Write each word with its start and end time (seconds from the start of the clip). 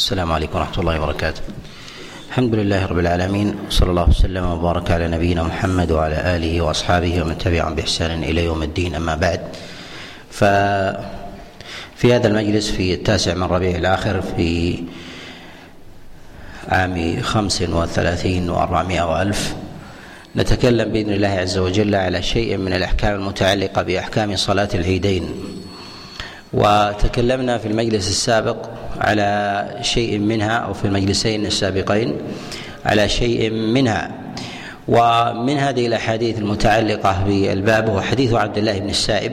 السلام 0.00 0.32
عليكم 0.32 0.58
ورحمة 0.58 0.78
الله 0.78 1.00
وبركاته. 1.00 1.40
الحمد 2.28 2.54
لله 2.54 2.86
رب 2.86 2.98
العالمين 2.98 3.54
صلى 3.70 3.90
الله 3.90 4.08
وسلم 4.08 4.44
وبارك 4.44 4.90
على 4.90 5.08
نبينا 5.08 5.42
محمد 5.42 5.92
وعلى 5.92 6.36
آله 6.36 6.60
وأصحابه 6.60 7.22
ومن 7.22 7.38
تبعهم 7.38 7.74
بإحسان 7.74 8.24
إلى 8.24 8.44
يوم 8.44 8.62
الدين 8.62 8.94
أما 8.94 9.14
بعد. 9.14 9.40
ففي 10.30 10.96
هذا 12.14 12.28
المجلس 12.28 12.70
في 12.70 12.94
التاسع 12.94 13.34
من 13.34 13.42
ربيع 13.42 13.76
الآخر 13.76 14.22
في 14.36 14.82
عام 16.68 17.22
خمس 17.22 17.62
وثلاثين 17.62 18.50
وأربعمائة 18.50 19.02
وألف 19.12 19.54
نتكلم 20.36 20.92
بإذن 20.92 21.12
الله 21.12 21.28
عز 21.28 21.58
وجل 21.58 21.94
على 21.94 22.22
شيء 22.22 22.56
من 22.56 22.72
الأحكام 22.72 23.14
المتعلقة 23.14 23.82
بأحكام 23.82 24.36
صلاة 24.36 24.68
العيدين. 24.74 25.34
وتكلمنا 26.52 27.58
في 27.58 27.68
المجلس 27.68 28.08
السابق 28.08 28.56
على 29.00 29.68
شيء 29.82 30.18
منها 30.18 30.56
أو 30.56 30.72
في 30.74 30.84
المجلسين 30.84 31.46
السابقين 31.46 32.16
على 32.84 33.08
شيء 33.08 33.50
منها. 33.50 34.10
ومن 34.88 35.58
هذه 35.58 35.86
الأحاديث 35.86 36.38
المتعلقة 36.38 37.24
بالباب 37.26 37.88
هو 37.88 38.00
حديث 38.00 38.34
عبد 38.34 38.58
الله 38.58 38.78
بن 38.78 38.88
السائب 38.88 39.32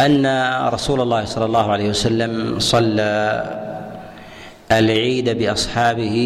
أن 0.00 0.26
رسول 0.72 1.00
الله 1.00 1.24
صلى 1.24 1.44
الله 1.44 1.72
عليه 1.72 1.88
وسلم 1.88 2.58
صلى 2.58 3.44
العيد 4.72 5.28
بأصحابه 5.30 6.16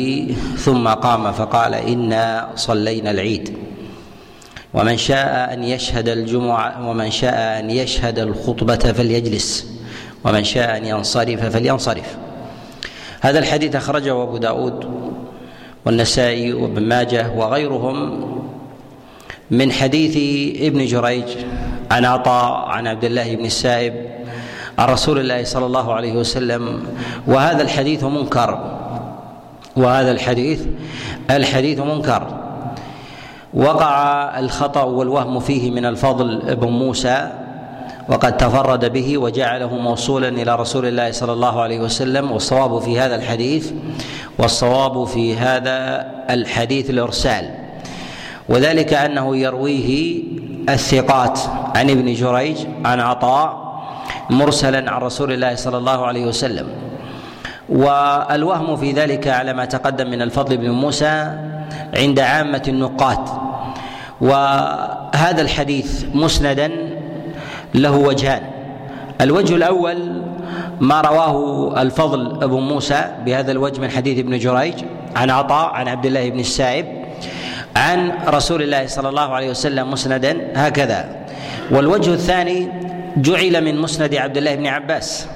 ثم 0.56 0.88
قام 0.88 1.32
فقال 1.32 1.74
إنا 1.74 2.48
صلينا 2.56 3.10
العيد. 3.10 3.58
ومن 4.74 4.96
شاء 4.96 5.52
أن 5.52 5.64
يشهد 5.64 6.08
الجمعة 6.08 6.88
ومن 6.88 7.10
شاء 7.10 7.60
أن 7.60 7.70
يشهد 7.70 8.18
الخطبة 8.18 8.92
فليجلس. 8.92 9.66
ومن 10.24 10.44
شاء 10.44 10.76
أن 10.76 10.84
ينصرف 10.84 11.44
فلينصرف. 11.44 12.16
هذا 13.20 13.38
الحديث 13.38 13.76
أخرجه 13.76 14.22
أبو 14.22 14.36
داود 14.36 14.90
والنسائي 15.84 16.52
وابن 16.52 16.82
ماجه 16.82 17.32
وغيرهم 17.36 18.26
من 19.50 19.72
حديث 19.72 20.16
ابن 20.62 20.86
جريج 20.86 21.24
عن 21.90 22.04
عطاء 22.04 22.68
عن 22.68 22.86
عبد 22.86 23.04
الله 23.04 23.36
بن 23.36 23.44
السائب 23.44 23.94
عن 24.78 24.88
رسول 24.88 25.18
الله 25.18 25.44
صلى 25.44 25.66
الله 25.66 25.94
عليه 25.94 26.12
وسلم. 26.12 26.82
وهذا 27.26 27.62
الحديث 27.62 28.04
منكر. 28.04 28.76
وهذا 29.76 30.10
الحديث 30.10 30.66
الحديث 31.30 31.80
منكر. 31.80 32.26
وقع 33.54 33.94
الخطأ 34.38 34.82
والوهم 34.82 35.40
فيه 35.40 35.70
من 35.70 35.86
الفضل 35.86 36.56
بن 36.56 36.68
موسى 36.68 37.45
وقد 38.08 38.36
تفرد 38.36 38.92
به 38.92 39.18
وجعله 39.18 39.76
موصولا 39.76 40.28
إلى 40.28 40.56
رسول 40.56 40.86
الله 40.86 41.10
صلى 41.10 41.32
الله 41.32 41.62
عليه 41.62 41.80
وسلم 41.80 42.32
والصواب 42.32 42.78
في 42.78 43.00
هذا 43.00 43.14
الحديث 43.16 43.72
والصواب 44.38 45.04
في 45.04 45.36
هذا 45.36 46.06
الحديث 46.30 46.90
الإرسال. 46.90 47.50
وذلك 48.48 48.94
أنه 48.94 49.36
يرويه 49.36 50.22
الثقات 50.68 51.40
عن 51.74 51.90
ابن 51.90 52.14
جريج 52.14 52.56
عن 52.84 53.00
عطاء 53.00 53.66
مرسلا 54.30 54.90
عن 54.90 55.00
رسول 55.00 55.32
الله 55.32 55.54
صلى 55.54 55.78
الله 55.78 56.06
عليه 56.06 56.26
وسلم. 56.26 56.66
والوهم 57.68 58.76
في 58.76 58.92
ذلك 58.92 59.28
على 59.28 59.52
ما 59.52 59.64
تقدم 59.64 60.10
من 60.10 60.22
الفضل 60.22 60.56
بن 60.56 60.70
موسى 60.70 61.38
عند 61.94 62.20
عامة 62.20 62.62
النقاد. 62.68 63.18
وهذا 64.20 65.42
الحديث 65.42 66.04
مسندا 66.14 66.85
له 67.74 67.96
وجهان. 67.96 68.42
الوجه 69.20 69.54
الأول 69.54 70.22
ما 70.80 71.00
رواه 71.00 71.82
الفضل 71.82 72.42
أبو 72.42 72.60
موسى 72.60 73.04
بهذا 73.26 73.52
الوجه 73.52 73.80
من 73.80 73.90
حديث 73.90 74.18
ابن 74.18 74.38
جريج 74.38 74.74
عن 75.16 75.30
عطاء 75.30 75.74
عن 75.74 75.88
عبد 75.88 76.06
الله 76.06 76.30
بن 76.30 76.40
السائب 76.40 76.86
عن 77.76 78.12
رسول 78.28 78.62
الله 78.62 78.86
صلى 78.86 79.08
الله 79.08 79.34
عليه 79.34 79.50
وسلم 79.50 79.90
مسندا 79.90 80.52
هكذا. 80.54 81.26
والوجه 81.70 82.10
الثاني 82.10 82.68
جعل 83.16 83.64
من 83.64 83.78
مسند 83.78 84.14
عبد 84.14 84.36
الله 84.36 84.54
بن 84.54 84.66
عباس. 84.66 85.26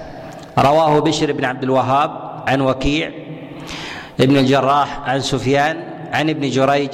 رواه 0.58 0.98
بشر 0.98 1.32
بن 1.32 1.44
عبد 1.44 1.62
الوهاب 1.62 2.10
عن 2.46 2.60
وكيع 2.60 3.10
ابن 4.20 4.36
الجراح 4.36 5.00
عن 5.08 5.20
سفيان 5.20 5.76
عن 6.12 6.30
ابن 6.30 6.50
جريج 6.50 6.90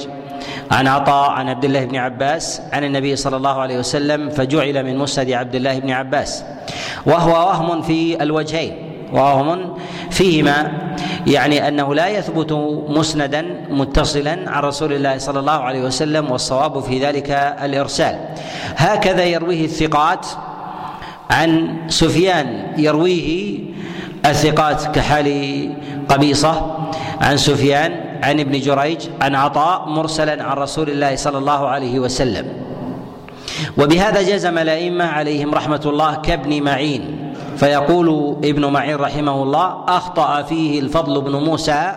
عن 0.71 0.87
عطاء 0.87 1.29
عن 1.29 1.49
عبد 1.49 1.65
الله 1.65 1.85
بن 1.85 1.95
عباس 1.95 2.61
عن 2.73 2.83
النبي 2.83 3.15
صلى 3.15 3.37
الله 3.37 3.61
عليه 3.61 3.79
وسلم 3.79 4.29
فجعل 4.29 4.83
من 4.83 4.97
مسند 4.97 5.31
عبد 5.31 5.55
الله 5.55 5.79
بن 5.79 5.91
عباس. 5.91 6.43
وهو 7.05 7.31
وهم 7.31 7.81
في 7.81 8.23
الوجهين. 8.23 8.73
وهم 9.13 9.77
فيهما 10.09 10.71
يعني 11.27 11.67
أنه 11.67 11.95
لا 11.95 12.07
يثبت 12.07 12.51
مسندا 12.89 13.45
متصلا 13.69 14.49
عن 14.49 14.63
رسول 14.63 14.93
الله 14.93 15.17
صلى 15.17 15.39
الله 15.39 15.51
عليه 15.51 15.81
وسلم 15.81 16.31
والصواب 16.31 16.79
في 16.79 17.05
ذلك 17.05 17.31
الإرسال. 17.63 18.19
هكذا 18.75 19.23
يرويه 19.23 19.65
الثقات 19.65 20.25
عن 21.31 21.77
سفيان 21.87 22.67
يرويه 22.77 23.59
الثقات 24.25 24.95
كحال 24.95 25.29
قبيصة 26.09 26.77
عن 27.21 27.37
سفيان 27.37 28.06
عن 28.23 28.39
ابن 28.39 28.59
جريج 28.59 29.07
عن 29.21 29.35
عطاء 29.35 29.89
مرسلا 29.89 30.43
عن 30.43 30.57
رسول 30.57 30.89
الله 30.89 31.15
صلى 31.15 31.37
الله 31.37 31.67
عليه 31.67 31.99
وسلم. 31.99 32.47
وبهذا 33.77 34.21
جزم 34.21 34.57
الأئمة 34.57 35.05
عليهم 35.05 35.53
رحمة 35.53 35.81
الله 35.85 36.15
كابن 36.15 36.63
معين. 36.63 37.33
فيقول 37.57 38.37
ابن 38.43 38.65
معين 38.65 38.95
رحمه 38.95 39.43
الله 39.43 39.83
أخطأ 39.87 40.41
فيه 40.41 40.79
الفضل 40.79 41.21
بن 41.21 41.35
موسى 41.35 41.91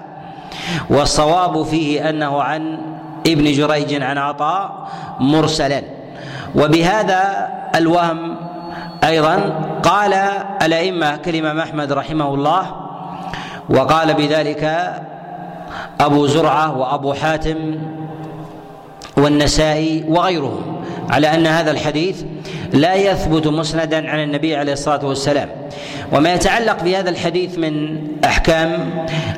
والصواب 0.91 1.63
فيه 1.63 2.09
أنه 2.09 2.43
عن 2.43 2.79
ابن 3.27 3.53
جريج 3.53 4.03
عن 4.03 4.19
عطاء 4.19 4.89
مرسلا. 5.21 5.83
وبهذا 6.55 7.49
الوهم 7.75 8.37
أيضا 9.05 9.55
قال 9.83 10.13
الأئمة 10.63 11.17
كالامام 11.17 11.59
أحمد 11.59 11.93
رحمه 11.93 12.35
الله 12.35 12.63
وقال 13.69 14.15
بذلك 14.15 14.95
أبو 16.01 16.27
زرعة 16.27 16.79
وأبو 16.79 17.13
حاتم 17.13 17.79
والنسائي 19.17 20.05
وغيرهم 20.09 20.85
على 21.11 21.35
أن 21.35 21.47
هذا 21.47 21.71
الحديث 21.71 22.23
لا 22.73 22.95
يثبت 22.95 23.47
مسندا 23.47 24.11
عن 24.11 24.23
النبي 24.23 24.57
عليه 24.57 24.73
الصلاة 24.73 25.07
والسلام. 25.07 25.49
وما 26.13 26.35
يتعلق 26.35 26.83
بهذا 26.83 27.11
الحديث 27.11 27.59
من 27.59 27.99
أحكام 28.25 28.91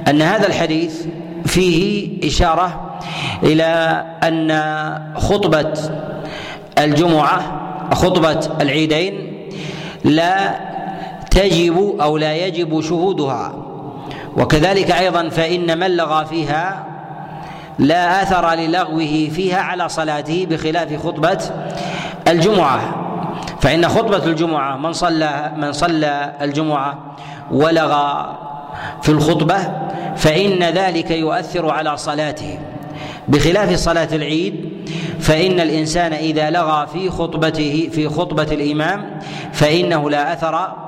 أن 0.09 0.23
هذا 0.23 0.47
الحديث 0.47 1.07
فيه 1.47 2.09
إشارة 2.29 2.99
إلى 3.43 4.05
أن 4.23 4.53
خطبة 5.17 5.73
الجمعة 6.79 7.63
خطبة 7.95 8.41
العيدين 8.61 9.33
لا 10.05 10.61
تجب 11.31 11.97
أو 12.01 12.17
لا 12.17 12.37
يجب 12.37 12.81
شهودها. 12.81 13.72
وكذلك 14.37 14.91
أيضا 14.91 15.29
فإن 15.29 15.79
من 15.79 15.97
لغى 15.97 16.27
فيها 16.27 16.85
لا 17.79 18.23
آثر 18.23 18.55
للغوه 18.55 19.31
فيها 19.35 19.61
على 19.61 19.89
صلاته 19.89 20.47
بخلاف 20.51 21.07
خطبة 21.07 21.39
الجمعة. 22.29 22.81
فإن 23.61 23.89
خطبة 23.89 24.25
الجمعة 24.25 24.77
من 24.77 24.93
صلى 24.93 25.53
من 25.57 25.73
صلى 25.73 26.33
الجمعة 26.43 26.99
ولغى 27.51 28.37
في 29.03 29.09
الخطبة 29.09 29.57
فإن 30.17 30.63
ذلك 30.63 31.11
يؤثر 31.11 31.71
على 31.71 31.97
صلاته. 31.97 32.59
بخلاف 33.29 33.75
صلاة 33.75 34.09
العيد 34.13 34.73
فإن 35.21 35.61
الإنسان 35.61 36.13
إذا 36.13 36.51
لغى 36.51 36.87
في 36.93 37.11
خطبته 37.11 37.89
في 37.93 38.09
خطبة 38.09 38.43
الإمام 38.43 39.19
فإنه 39.53 40.11
لا 40.11 40.33
أثر 40.33 40.82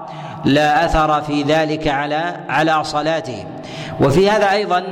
لا 0.44 0.84
أثر 0.84 1.22
في 1.22 1.42
ذلك 1.42 1.88
على 1.88 2.36
على 2.48 2.84
صلاته 2.84 3.44
وفي 4.00 4.30
هذا 4.30 4.52
أيضا 4.52 4.84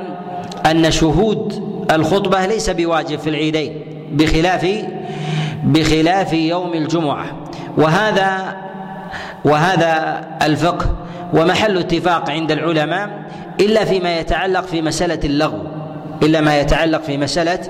أن 0.71 0.91
شهود 0.91 1.73
الخطبة 1.91 2.47
ليس 2.47 2.71
بواجب 2.71 3.19
في 3.19 3.31
العيدين 3.31 3.85
بخلاف 4.13 4.67
بخلاف 5.65 6.33
يوم 6.33 6.75
الجمعة. 6.75 7.27
وهذا 7.79 8.57
وهذا 9.45 10.25
الفقه 10.43 10.97
ومحل 11.35 11.79
اتفاق 11.79 12.31
عند 12.31 12.53
العلماء 12.53 13.11
إلا 13.61 13.85
فيما 13.85 14.19
يتعلق 14.19 14.61
في 14.61 14.83
مسألة 14.83 15.21
اللغو 15.25 15.59
إلا 16.23 16.41
ما 16.41 16.61
يتعلق 16.61 17.03
في 17.03 17.19
مسألة 17.19 17.61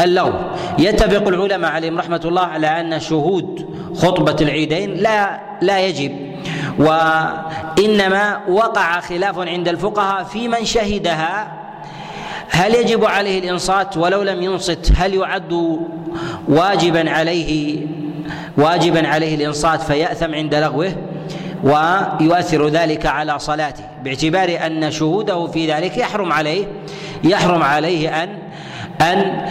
اللغو. 0.00 0.32
يتفق 0.78 1.28
العلماء 1.28 1.70
عليهم 1.70 1.98
رحمة 1.98 2.20
الله 2.24 2.42
على 2.42 2.66
أن 2.66 3.00
شهود 3.00 3.66
خطبة 3.94 4.36
العيدين 4.40 4.94
لا 4.94 5.40
لا 5.62 5.80
يجب 5.80 6.29
وإنما 6.80 8.40
وقع 8.48 9.00
خلاف 9.00 9.38
عند 9.38 9.68
الفقهاء 9.68 10.24
في 10.24 10.48
من 10.48 10.64
شهدها. 10.64 11.52
هل 12.50 12.74
يجب 12.74 13.04
عليه 13.04 13.38
الإنصات 13.38 13.96
ولو 13.96 14.22
لم 14.22 14.42
ينصت؟ 14.42 14.92
هل 14.96 15.14
يعد 15.14 15.78
واجبا 16.48 17.10
عليه 17.10 17.86
واجبا 18.56 19.08
عليه 19.08 19.34
الإنصات 19.34 19.82
فيأثم 19.82 20.34
عند 20.34 20.54
لغوه 20.54 20.92
ويؤثر 21.64 22.68
ذلك 22.68 23.06
على 23.06 23.38
صلاته؟ 23.38 23.84
باعتبار 24.04 24.66
أن 24.66 24.90
شهوده 24.90 25.46
في 25.46 25.72
ذلك 25.72 25.98
يحرم 25.98 26.32
عليه 26.32 26.64
يحرم 27.24 27.62
عليه 27.62 28.22
أن 28.22 28.38
أن 29.00 29.46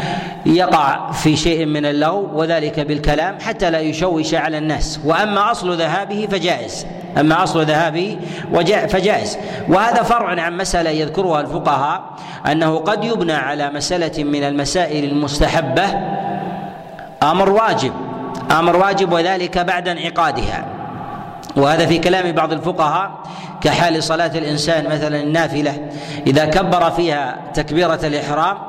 يقع 0.46 1.12
في 1.12 1.36
شيء 1.36 1.66
من 1.66 1.86
اللغو 1.86 2.30
وذلك 2.34 2.80
بالكلام 2.80 3.38
حتى 3.40 3.70
لا 3.70 3.80
يشوش 3.80 4.34
على 4.34 4.58
الناس. 4.58 5.00
وأما 5.06 5.52
أصل 5.52 5.78
ذهابه 5.78 6.28
فجائز. 6.32 6.86
أما 7.20 7.44
أصل 7.44 7.66
ذهابه 7.66 8.18
فجائز. 8.90 9.38
وهذا 9.70 10.04
فرع 10.04 10.42
عن 10.42 10.58
مسألة 10.58 10.90
يذكرها 10.90 11.42
الفقهاء 11.42 12.04
أنه 12.52 12.78
قد 12.78 13.04
يبنى 13.04 13.34
على 13.34 13.70
مسألة 13.70 14.24
من 14.24 14.44
المسائل 14.44 15.04
المستحبة 15.04 15.84
أمر 17.24 17.50
واجب. 17.50 17.94
أمر 18.52 18.76
واجب 18.76 19.14
وذلك 19.14 19.58
بعد 19.58 19.88
انعقادها. 19.88 20.66
وهذا 21.56 21.86
في 21.86 21.98
كلام 21.98 22.32
بعض 22.32 22.54
الفقهاء 22.54 23.12
كحال 23.62 24.04
صلاة 24.04 24.32
الإنسان 24.36 24.86
مثلا 24.86 25.22
النافلة. 25.22 25.90
إذا 26.28 26.46
كبر 26.46 26.92
فيها 26.92 27.38
تكبيرة 27.54 28.00
الإحرام 28.04 28.69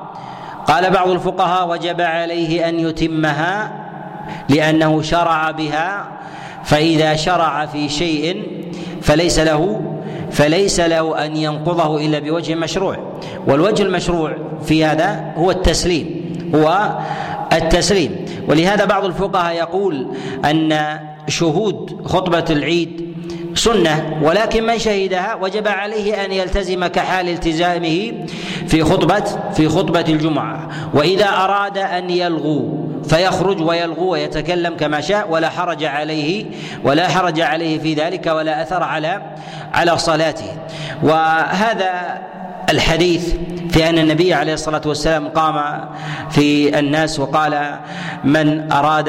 قال 0.71 0.91
بعض 0.91 1.09
الفقهاء 1.09 1.69
وجب 1.69 2.01
عليه 2.01 2.69
أن 2.69 2.81
يتمها 2.81 3.73
لأنه 4.49 5.03
شرع 5.03 5.51
بها 5.51 6.09
فإذا 6.65 7.17
شرع 7.17 7.67
في 7.67 7.89
شيء 7.89 8.47
فليس 9.03 9.39
له 9.39 9.83
فليس 10.31 10.81
له 10.81 11.25
أن 11.25 11.37
ينقضه 11.37 12.07
إلا 12.07 12.19
بوجه 12.19 12.55
مشروع. 12.55 12.97
والوجه 13.47 13.83
المشروع 13.83 14.33
في 14.65 14.85
هذا 14.85 15.33
هو 15.37 15.51
التسليم 15.51 16.33
هو 16.55 16.99
التسليم. 17.53 18.25
ولهذا 18.49 18.85
بعض 18.85 19.05
الفقهاء 19.05 19.55
يقول 19.57 20.07
أن 20.45 20.79
شهود 21.29 22.01
خطبة 22.05 22.45
العيد 22.51 23.10
سنة 23.55 24.21
ولكن 24.23 24.67
من 24.67 24.79
شهدها 24.79 25.35
وجب 25.35 25.69
عليه 25.69 26.25
أن 26.25 26.33
يلتزم 26.33 26.87
كحال 26.87 27.29
التزامه 27.29 28.13
في 28.69 28.85
خطبة 28.85 29.25
في 29.55 29.69
خطبة 29.69 30.05
الجمعة. 30.09 30.69
وإذا 30.95 31.29
أراد 31.29 31.79
أن 31.79 32.11
يلغو 32.11 32.87
فيخرج 33.09 33.61
ويلغو 33.63 34.13
ويتكلم 34.13 34.77
كما 34.77 35.01
شاء 35.01 35.31
ولا 35.31 35.49
حرج 35.49 35.85
عليه 35.85 36.45
ولا 36.85 37.09
حرج 37.09 37.41
عليه 37.41 37.79
في 37.79 37.95
ذلك 37.95 38.27
ولا 38.27 38.63
أثر 38.63 38.83
على 38.83 39.23
على 39.75 39.99
صلاته. 39.99 40.57
وهذا 41.03 42.19
الحديث 42.71 43.35
في 43.71 43.89
أن 43.89 43.99
النبي 43.99 44.35
عليه 44.35 44.55
الصلاة 44.55 44.83
والسلام 44.87 45.29
قام 45.29 45.85
في 46.31 46.79
الناس 46.79 47.21
وقال 47.21 47.79
من 48.25 48.73
أراد 48.73 49.09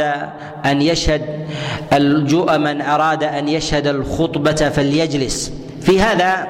أن 0.66 0.82
يشهد 0.82 1.48
الجوء 1.94 2.58
من 2.58 2.82
أراد 2.82 3.24
أن 3.24 3.48
يشهد 3.48 3.88
الخطبة 3.88 4.70
فليجلس. 4.70 5.54
في 5.82 6.02
هذا 6.02 6.48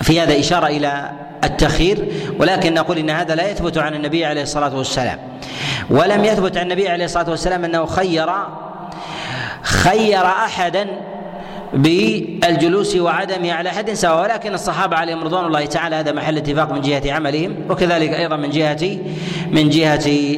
في 0.00 0.20
هذا 0.20 0.40
إشارة 0.40 0.66
إلى 0.66 1.10
التخيير 1.44 2.08
ولكن 2.38 2.74
نقول 2.74 2.98
إن 2.98 3.10
هذا 3.10 3.34
لا 3.34 3.50
يثبت 3.50 3.78
عن 3.78 3.94
النبي 3.94 4.24
عليه 4.24 4.42
الصلاة 4.42 4.76
والسلام. 4.76 5.18
ولم 5.90 6.24
يثبت 6.24 6.56
عن 6.56 6.62
النبي 6.62 6.88
عليه 6.88 7.04
الصلاة 7.04 7.30
والسلام 7.30 7.64
أنه 7.64 7.86
خير 7.86 8.26
خير 9.62 10.26
أحدا 10.26 10.86
بالجلوس 11.74 12.96
وعدمه 12.96 13.52
على 13.52 13.70
حد 13.70 13.92
سواء 13.92 14.22
ولكن 14.22 14.54
الصحابة 14.54 14.96
عليهم 14.96 15.24
رضوان 15.24 15.44
الله 15.44 15.66
تعالى 15.66 15.96
هذا 15.96 16.12
محل 16.12 16.36
اتفاق 16.36 16.72
من 16.72 16.80
جهة 16.80 17.12
عملهم 17.12 17.54
وكذلك 17.70 18.12
أيضا 18.12 18.36
من 18.36 18.50
جهة 18.50 18.98
من 19.50 19.68
جهة 19.68 20.36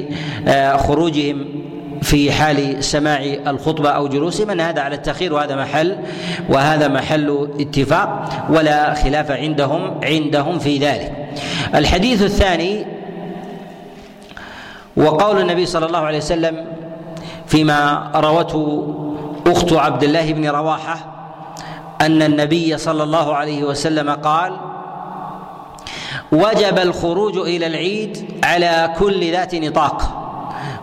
آه، 0.49 0.77
خروجهم 0.77 1.45
في 2.03 2.33
حال 2.33 2.85
سماع 2.85 3.23
الخطبة 3.47 3.91
أو 3.91 4.09
جلوسهم 4.09 4.51
أن 4.51 4.61
هذا 4.61 4.81
على 4.81 4.95
التأخير 4.95 5.35
وهذا 5.35 5.57
محل 5.57 5.97
وهذا 6.49 6.89
محل 6.89 7.49
اتفاق 7.61 8.29
ولا 8.51 8.95
خلاف 8.95 9.31
عندهم 9.31 10.01
عندهم 10.05 10.59
في 10.59 10.79
ذلك. 10.79 11.13
الحديث 11.75 12.23
الثاني 12.23 12.87
وقول 14.97 15.41
النبي 15.41 15.67
صلى 15.67 15.87
الله 15.87 15.99
عليه 15.99 16.19
وسلم 16.19 16.65
فيما 17.47 18.11
روته 18.15 18.95
أخت 19.47 19.73
عبد 19.73 20.05
الله 20.05 20.33
بن 20.33 20.49
رواحة 20.49 21.18
أن 22.01 22.23
النبي 22.23 22.79
صلى 22.79 23.03
الله 23.03 23.35
عليه 23.35 23.65
وسلم 23.65 24.11
قال 24.11 24.57
وجب 26.33 26.79
الخروج 26.79 27.37
إلى 27.39 27.67
العيد 27.67 28.41
على 28.45 28.95
كل 28.99 29.33
ذات 29.33 29.55
نطاق. 29.55 30.15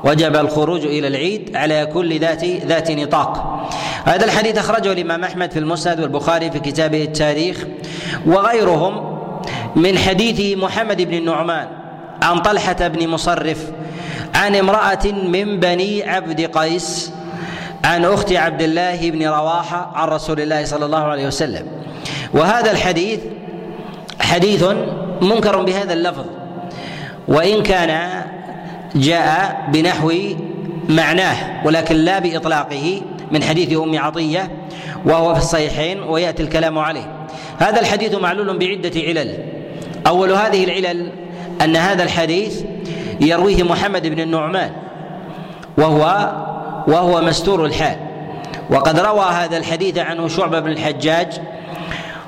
وجب 0.03 0.35
الخروج 0.35 0.85
إلى 0.85 1.07
العيد 1.07 1.55
على 1.55 1.85
كل 1.93 2.19
ذات 2.19 2.45
ذات 2.45 2.91
نطاق. 2.91 3.61
هذا 4.05 4.25
الحديث 4.25 4.57
أخرجه 4.57 4.91
الإمام 4.91 5.23
أحمد 5.23 5.51
في 5.51 5.59
المسند 5.59 5.99
والبخاري 5.99 6.51
في 6.51 6.59
كتابه 6.59 7.03
التاريخ 7.03 7.65
وغيرهم 8.25 9.19
من 9.75 9.97
حديث 9.97 10.57
محمد 10.57 11.01
بن 11.01 11.13
النعمان 11.13 11.67
عن 12.21 12.39
طلحة 12.39 12.87
بن 12.87 13.07
مصرف 13.07 13.71
عن 14.35 14.55
امرأة 14.55 15.05
من 15.05 15.59
بني 15.59 16.09
عبد 16.09 16.41
قيس 16.41 17.11
عن 17.85 18.05
أخت 18.05 18.33
عبد 18.33 18.61
الله 18.61 19.09
بن 19.11 19.27
رواحة 19.27 19.91
عن 19.95 20.07
رسول 20.07 20.41
الله 20.41 20.65
صلى 20.65 20.85
الله 20.85 21.03
عليه 21.03 21.27
وسلم. 21.27 21.67
وهذا 22.33 22.71
الحديث 22.71 23.19
حديث 24.21 24.65
منكر 25.21 25.61
بهذا 25.61 25.93
اللفظ. 25.93 26.25
وإن 27.27 27.63
كان 27.63 28.21
جاء 28.95 29.61
بنحو 29.73 30.13
معناه 30.89 31.65
ولكن 31.65 31.95
لا 31.95 32.19
بإطلاقه 32.19 33.01
من 33.31 33.43
حديث 33.43 33.77
أم 33.77 33.99
عطية 33.99 34.51
وهو 35.05 35.33
في 35.33 35.39
الصحيحين 35.39 36.03
ويأتي 36.03 36.43
الكلام 36.43 36.79
عليه. 36.79 37.27
هذا 37.59 37.79
الحديث 37.81 38.15
معلول 38.15 38.57
بعدة 38.57 39.01
علل. 39.01 39.37
أول 40.07 40.31
هذه 40.31 40.63
العلل 40.63 41.11
أن 41.61 41.75
هذا 41.75 42.03
الحديث 42.03 42.63
يرويه 43.21 43.63
محمد 43.63 44.07
بن 44.07 44.19
النعمان 44.19 44.71
وهو 45.77 46.31
وهو 46.87 47.21
مستور 47.21 47.65
الحال. 47.65 47.97
وقد 48.69 48.99
روى 48.99 49.25
هذا 49.25 49.57
الحديث 49.57 49.97
عنه 49.97 50.27
شعبة 50.27 50.59
بن 50.59 50.71
الحجاج 50.71 51.41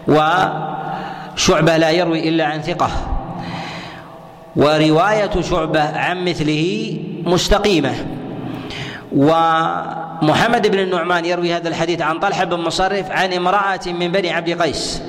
وشعبة 0.07 1.77
لا 1.77 1.92
يروي 1.92 2.30
إلا 2.30 2.45
عن 2.45 2.62
ثقة. 2.62 2.89
ورواية 4.56 5.42
شعبة 5.42 5.98
عن 5.98 6.25
مثله 6.25 6.94
مستقيمة. 7.25 7.94
ومحمد 9.15 10.68
بن 10.68 10.80
النعمان 10.80 11.25
يروي 11.25 11.53
هذا 11.53 11.69
الحديث 11.69 12.01
عن 12.01 12.19
طلحة 12.19 12.44
بن 12.44 12.60
مصرف 12.60 13.12
عن 13.12 13.33
امرأة 13.33 13.80
من 13.86 14.12
بني 14.12 14.31
عبد 14.33 14.62
قيس. 14.62 15.01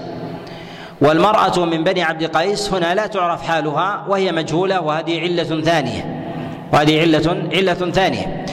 والمرأة 1.00 1.64
من 1.64 1.84
بني 1.84 2.02
عبد 2.02 2.24
قيس 2.24 2.72
هنا 2.72 2.94
لا 2.94 3.06
تعرف 3.06 3.42
حالها 3.42 4.04
وهي 4.08 4.32
مجهولة 4.32 4.80
وهذه 4.80 5.20
علة 5.20 5.62
ثانية. 5.62 6.24
وهذه 6.72 7.00
علة 7.00 7.48
علة 7.52 7.90
ثانية. 7.90 8.46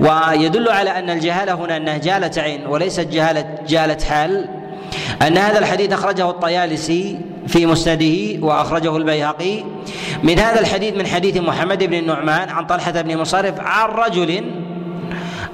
ويدل 0.00 0.68
على 0.68 0.98
أن 0.98 1.10
الجهالة 1.10 1.54
هنا 1.54 1.76
أنها 1.76 1.98
جاله 1.98 2.30
عين 2.36 2.66
وليست 2.66 3.00
جهاله 3.00 3.58
جاله 3.68 4.04
حال 4.04 4.48
أن 5.26 5.38
هذا 5.38 5.58
الحديث 5.58 5.92
أخرجه 5.92 6.30
الطيالسي 6.30 7.20
في 7.46 7.66
مسنده 7.66 8.46
وأخرجه 8.46 8.96
البيهقي. 8.96 9.64
من 10.22 10.38
هذا 10.38 10.60
الحديث 10.60 10.94
من 10.94 11.06
حديث 11.06 11.36
محمد 11.36 11.84
بن 11.84 11.94
النعمان 11.94 12.48
عن 12.48 12.66
طلحة 12.66 12.90
بن 12.90 13.18
مصرف 13.18 13.60
عن 13.60 13.88
رجل 13.88 14.44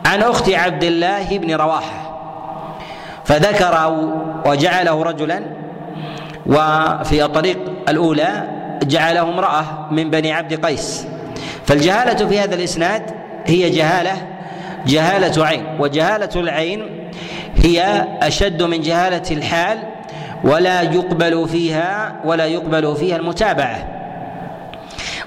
عن 0.06 0.22
أخت 0.22 0.50
عبد 0.50 0.84
الله 0.84 1.38
بن 1.38 1.54
رواحة. 1.54 2.10
فذكر 3.24 3.90
وجعله 4.46 5.02
رجلا 5.02 5.42
وفي 6.46 7.24
الطريق 7.24 7.58
الأولى 7.88 8.48
جعله 8.82 9.22
امرأة 9.22 9.64
من 9.90 10.10
بني 10.10 10.32
عبد 10.32 10.66
قيس. 10.66 11.06
فالجهالة 11.66 12.28
في 12.28 12.40
هذا 12.40 12.54
الإسناد 12.54 13.19
هي 13.46 13.70
جهالة 13.70 14.26
جهالة 14.86 15.46
عين 15.46 15.64
وجهالة 15.78 16.40
العين 16.40 17.10
هي 17.56 18.06
أشد 18.22 18.62
من 18.62 18.80
جهالة 18.80 19.22
الحال 19.30 19.78
ولا 20.44 20.82
يقبل 20.82 21.48
فيها 21.48 22.20
ولا 22.24 22.46
يقبل 22.46 22.96
فيها 22.96 23.16
المتابعة. 23.16 23.88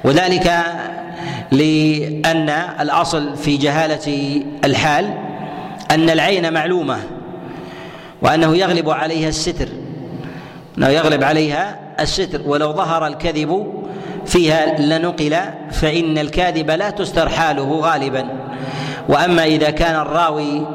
وذلك 0.03 0.63
لأن 1.51 2.50
الأصل 2.79 3.38
في 3.38 3.58
جهالة 3.58 4.41
الحال 4.65 5.13
أن 5.91 6.10
العين 6.10 6.53
معلومة 6.53 6.98
وأنه 8.22 8.58
يغلب 8.58 8.89
عليها 8.89 9.29
الستر 9.29 9.67
أنه 10.77 10.89
يغلب 10.89 11.24
عليها 11.24 11.79
الستر. 12.00 12.41
ولو 12.46 12.74
ظهر 12.74 13.08
الكذب 13.08 13.82
فيها 14.25 14.81
لنقل 14.81 15.37
فإن 15.71 16.17
الكاذب 16.17 16.71
لا 16.71 16.89
تستر 16.89 17.29
حاله 17.29 17.79
غالبا. 17.79 18.25
وأما 19.09 19.45
إذا 19.45 19.69
كان 19.69 19.95
الراوي 19.95 20.67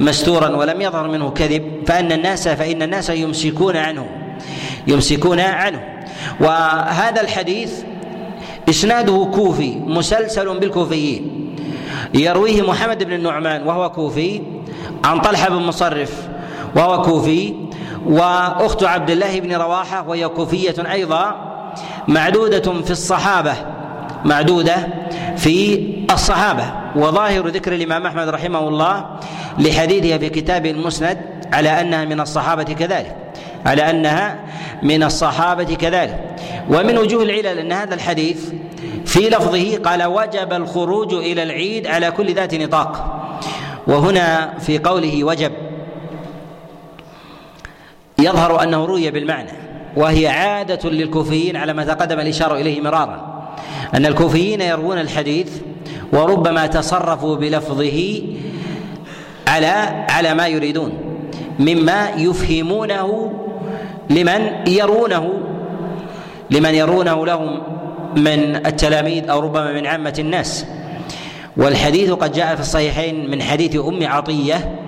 مستورا 0.00 0.48
ولم 0.48 0.80
يظهر 0.80 1.08
منه 1.08 1.30
كذب 1.30 1.82
فأن 1.86 2.12
الناس 2.12 2.48
فإن 2.48 2.82
الناس 2.82 3.10
يمسكون 3.10 3.76
عنه 3.76 4.06
يمسكون 4.86 5.40
عنه. 5.40 5.80
وهذا 6.40 7.20
الحديث 7.20 7.82
إسناده 8.68 9.30
كوفي 9.34 9.76
مسلسل 9.86 10.58
بالكوفيين. 10.58 11.54
يرويه 12.14 12.62
محمد 12.62 13.04
بن 13.04 13.12
النعمان 13.12 13.66
وهو 13.66 13.90
كوفي 13.90 14.42
عن 15.04 15.20
طلحة 15.20 15.48
بن 15.48 15.56
مصرف 15.56 16.28
وهو 16.76 17.02
كوفي 17.02 17.54
وأخت 18.06 18.84
عبد 18.84 19.10
الله 19.10 19.40
بن 19.40 19.52
رواحة 19.52 20.08
وهي 20.08 20.28
كوفية 20.28 20.92
أيضا. 20.92 21.49
معدودة 22.08 22.82
في 22.82 22.90
الصحابة 22.90 23.54
معدودة 24.24 24.88
في 25.36 25.88
الصحابة. 26.10 26.72
وظاهر 26.96 27.48
ذكر 27.48 27.72
الإمام 27.72 28.06
أحمد 28.06 28.28
رحمه 28.28 28.68
الله 28.68 29.06
لحديثها 29.58 30.18
في 30.18 30.28
كتابه 30.28 30.70
المسند 30.70 31.18
على 31.52 31.80
أنها 31.80 32.04
من 32.04 32.20
الصحابة 32.20 32.62
كذلك 32.62 33.16
على 33.66 33.90
أنها 33.90 34.38
من 34.82 35.02
الصحابة 35.02 35.74
كذلك. 35.74 36.36
ومن 36.70 36.98
وجوه 36.98 37.22
العلل 37.22 37.58
أن 37.58 37.72
هذا 37.72 37.94
الحديث 37.94 38.52
في 39.06 39.28
لفظه 39.28 39.78
قال 39.78 40.04
وجب 40.04 40.52
الخروج 40.52 41.14
إلى 41.14 41.42
العيد 41.42 41.86
على 41.86 42.10
كل 42.10 42.34
ذات 42.34 42.54
نطاق 42.54 43.20
وهنا 43.86 44.58
في 44.58 44.78
قوله 44.78 45.24
وجب 45.24 45.52
يظهر 48.18 48.62
أنه 48.62 48.84
روي 48.84 49.10
بالمعنى. 49.10 49.69
وهي 49.96 50.28
عادة 50.28 50.90
للكوفيين 50.90 51.56
على 51.56 51.72
ما 51.72 51.84
تقدم 51.84 52.20
الإشارة 52.20 52.54
إليه 52.54 52.80
مرارا. 52.80 53.46
أن 53.94 54.06
الكوفيين 54.06 54.60
يروون 54.60 54.98
الحديث 54.98 55.48
وربما 56.12 56.66
تصرفوا 56.66 57.36
بلفظه 57.36 58.22
على 59.48 60.06
على 60.10 60.34
ما 60.34 60.46
يريدون 60.46 60.92
مما 61.58 62.10
يفهمونه 62.16 63.32
لمن 64.10 64.50
يرونه 64.66 65.30
لمن 66.50 66.74
يرونه 66.74 67.26
لهم 67.26 67.62
من 68.16 68.66
التلاميذ 68.66 69.30
أو 69.30 69.40
ربما 69.40 69.72
من 69.72 69.86
عامة 69.86 70.14
الناس. 70.18 70.66
والحديث 71.56 72.10
قد 72.10 72.32
جاء 72.32 72.54
في 72.54 72.60
الصحيحين 72.60 73.30
من 73.30 73.42
حديث 73.42 73.76
أم 73.76 74.06
عطية 74.06 74.78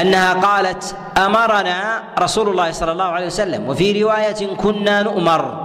أنها 0.00 0.34
قالت 0.34 0.96
أمرنا 1.18 2.02
رسول 2.18 2.48
الله 2.48 2.72
صلى 2.72 2.92
الله 2.92 3.04
عليه 3.04 3.26
وسلم. 3.26 3.68
وفي 3.68 4.02
رواية 4.02 4.56
كنا 4.56 5.02
نؤمر 5.02 5.64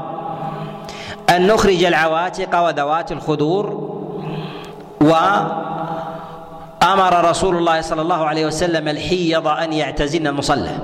أن 1.30 1.48
نخرج 1.48 1.84
العواتق 1.84 2.60
وذوات 2.60 3.12
الخدور 3.12 3.90
وأمر 5.02 5.50
رسول 7.30 7.56
الله 7.58 7.82
صلى 7.82 8.02
الله 8.02 8.26
عليه 8.26 8.46
وسلم 8.46 8.88
الحيض 8.88 9.48
أن 9.48 9.74
يعتزلن 9.74 10.28
المصلى. 10.28 10.78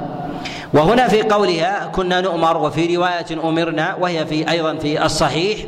وهنا 0.74 1.08
في 1.08 1.22
قولها 1.22 1.86
كنا 1.86 2.22
نؤمر 2.22 2.58
وفي 2.58 2.96
رواية 2.96 3.26
أمرنا 3.44 3.96
وهي 3.96 4.26
في 4.26 4.52
أيضا 4.52 4.76
في 4.76 5.06
الصحيح 5.06 5.60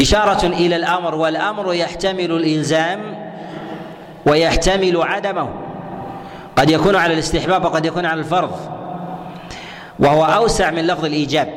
إشارة 0.00 0.46
إلى 0.46 0.76
الأمر 0.76 1.14
والأمر 1.14 1.74
يحتمل 1.74 2.32
الإلزام 2.32 3.00
ويحتمل 4.26 5.02
عدمه. 5.02 5.63
قد 6.56 6.70
يكون 6.70 6.96
على 6.96 7.14
الاستحباب 7.14 7.64
وقد 7.64 7.86
يكون 7.86 8.06
على 8.06 8.20
الفرض. 8.20 8.50
وهو 9.98 10.24
أوسع 10.24 10.70
من 10.70 10.86
لفظ 10.86 11.04
الإيجاب. 11.04 11.48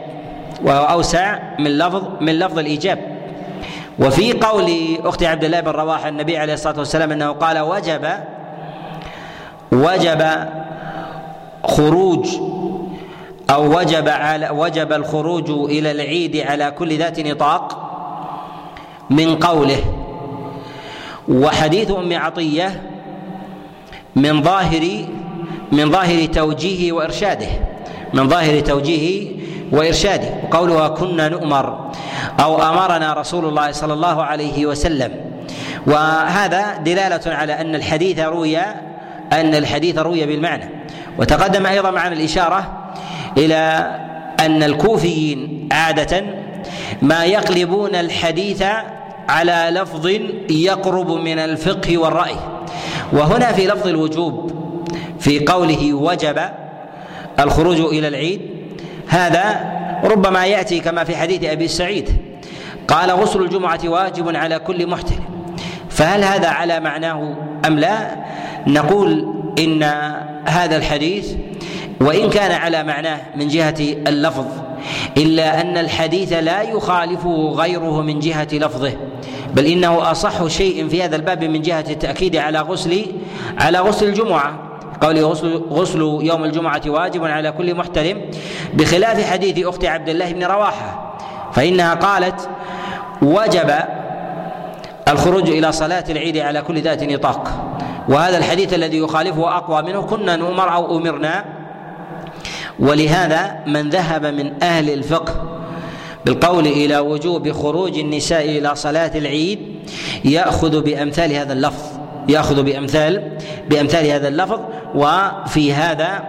وهو 0.63 0.85
أوسع 0.85 1.39
من 1.59 1.77
لفظ 1.77 2.03
من 2.21 2.39
لفظ 2.39 2.59
الإيجاب. 2.59 3.17
وفي 3.99 4.33
قول 4.33 4.97
أخت 5.03 5.23
عبد 5.23 5.43
الله 5.43 5.59
بن 5.59 5.71
رواحة 5.71 6.09
النبي 6.09 6.37
عليه 6.37 6.53
الصلاة 6.53 6.79
والسلام 6.79 7.11
أنه 7.11 7.31
قال 7.31 7.59
وجب 7.59 8.07
وجب 9.71 10.27
خروج 11.63 12.27
أو 13.49 13.77
وجب 13.79 14.09
على 14.09 14.49
وجب 14.49 14.93
الخروج 14.93 15.49
إلى 15.49 15.91
العيد 15.91 16.37
على 16.37 16.71
كل 16.71 16.97
ذات 16.97 17.19
نطاق 17.19 17.83
من 19.09 19.35
قوله. 19.35 19.83
وحديث 21.27 21.91
أم 21.91 22.13
عطية 22.13 22.81
من 24.17 24.43
ظاهر 24.43 25.05
من 25.71 25.91
ظاهر 25.91 26.25
توجيهه 26.25 26.91
وإرشاده 26.91 27.47
من 28.13 28.29
ظاهر 28.29 28.59
توجيهه 28.59 29.27
وإرشاده. 29.71 30.29
وقولها 30.43 30.87
كنا 30.87 31.29
نؤمر 31.29 31.91
أو 32.39 32.61
أمرنا 32.61 33.13
رسول 33.13 33.45
الله 33.45 33.71
صلى 33.71 33.93
الله 33.93 34.23
عليه 34.23 34.65
وسلم. 34.65 35.11
وهذا 35.87 36.77
دلالة 36.77 37.35
على 37.35 37.53
أن 37.61 37.75
الحديث 37.75 38.19
روي 38.19 38.57
أن 39.33 39.55
الحديث 39.55 39.97
روي 39.97 40.25
بالمعنى. 40.25 40.69
وتقدم 41.19 41.65
أيضا 41.65 41.91
معنا 41.91 42.15
الإشارة 42.15 42.91
إلى 43.37 43.91
أن 44.39 44.63
الكوفيين 44.63 45.69
عادة 45.71 46.23
ما 47.01 47.25
يقلبون 47.25 47.95
الحديث 47.95 48.63
على 49.29 49.67
لفظ 49.71 50.07
يقرب 50.49 51.11
من 51.11 51.39
الفقه 51.39 51.97
والرأي. 51.97 52.35
وهنا 53.13 53.51
في 53.51 53.67
لفظ 53.67 53.87
الوجوب 53.87 54.51
في 55.19 55.45
قوله 55.45 55.93
وجب 55.93 56.39
الخروج 57.39 57.79
إلى 57.79 58.07
العيد 58.07 58.41
هذا 59.07 59.73
ربما 60.03 60.45
يأتي 60.45 60.79
كما 60.79 61.03
في 61.03 61.17
حديث 61.17 61.43
أبي 61.43 61.67
سعيد 61.67 62.09
قال 62.87 63.11
غسل 63.11 63.41
الجمعة 63.41 63.79
واجب 63.85 64.35
على 64.35 64.59
كل 64.59 64.87
محتل 64.87 65.15
فهل 65.89 66.23
هذا 66.23 66.47
على 66.49 66.79
معناه 66.79 67.35
أم 67.65 67.79
لا؟ 67.79 68.15
نقول 68.67 69.33
إن 69.59 69.83
هذا 70.45 70.77
الحديث 70.77 71.33
وإن 72.01 72.29
كان 72.29 72.51
على 72.51 72.83
معناه 72.83 73.19
من 73.35 73.47
جهة 73.47 73.75
اللفظ 73.79 74.45
إلا 75.17 75.61
أن 75.61 75.77
الحديث 75.77 76.33
لا 76.33 76.61
يخالفه 76.61 77.51
غيره 77.55 78.01
من 78.01 78.19
جهة 78.19 78.47
لفظه. 78.53 78.93
بل 79.53 79.65
إنه 79.65 80.11
أصح 80.11 80.47
شيء 80.47 80.87
في 80.87 81.03
هذا 81.03 81.15
الباب 81.15 81.43
من 81.43 81.61
جهة 81.61 81.85
التأكيد 81.89 82.35
على 82.35 82.59
غسل 82.59 83.05
على 83.57 83.79
غسل 83.79 84.07
الجمعة. 84.07 84.59
قوله 85.01 85.21
غسل 85.21 85.63
غسل 85.69 86.01
يوم 86.21 86.43
الجمعة 86.43 86.81
واجب 86.87 87.25
على 87.25 87.51
كل 87.51 87.75
محترم. 87.75 88.21
بخلاف 88.73 89.31
حديث 89.31 89.65
أخت 89.67 89.85
عبد 89.85 90.09
الله 90.09 90.31
بن 90.31 90.43
رواحة 90.43 91.17
فإنها 91.53 91.93
قالت 91.93 92.49
وجب 93.21 93.73
الخروج 95.07 95.49
إلى 95.49 95.71
صلاة 95.71 96.03
العيد 96.09 96.37
على 96.37 96.61
كل 96.61 96.81
ذات 96.81 97.03
نطاق. 97.03 97.49
وهذا 98.09 98.37
الحديث 98.37 98.73
الذي 98.73 98.97
يخالفه 98.97 99.57
أقوى 99.57 99.81
منه 99.81 100.01
كنا 100.01 100.35
نؤمر 100.35 100.73
أو 100.73 100.97
أمرنا. 100.97 101.45
ولهذا 102.79 103.59
من 103.67 103.89
ذهب 103.89 104.25
من 104.25 104.63
أهل 104.63 104.89
الفقه 104.89 105.56
بالقول 106.27 106.67
إلى 106.67 106.99
وجوب 106.99 107.51
خروج 107.51 107.97
النساء 107.97 108.45
إلى 108.45 108.75
صلاة 108.75 109.11
العيد 109.15 109.59
يأخذ 110.25 110.81
بأمثال 110.81 111.33
هذا 111.33 111.53
اللفظ 111.53 111.83
يأخذ 112.29 112.63
بأمثال 112.63 113.37
بأمثال 113.69 114.05
هذا 114.05 114.27
اللفظ 114.27 114.59
وفي 114.95 115.73
هذا 115.73 116.23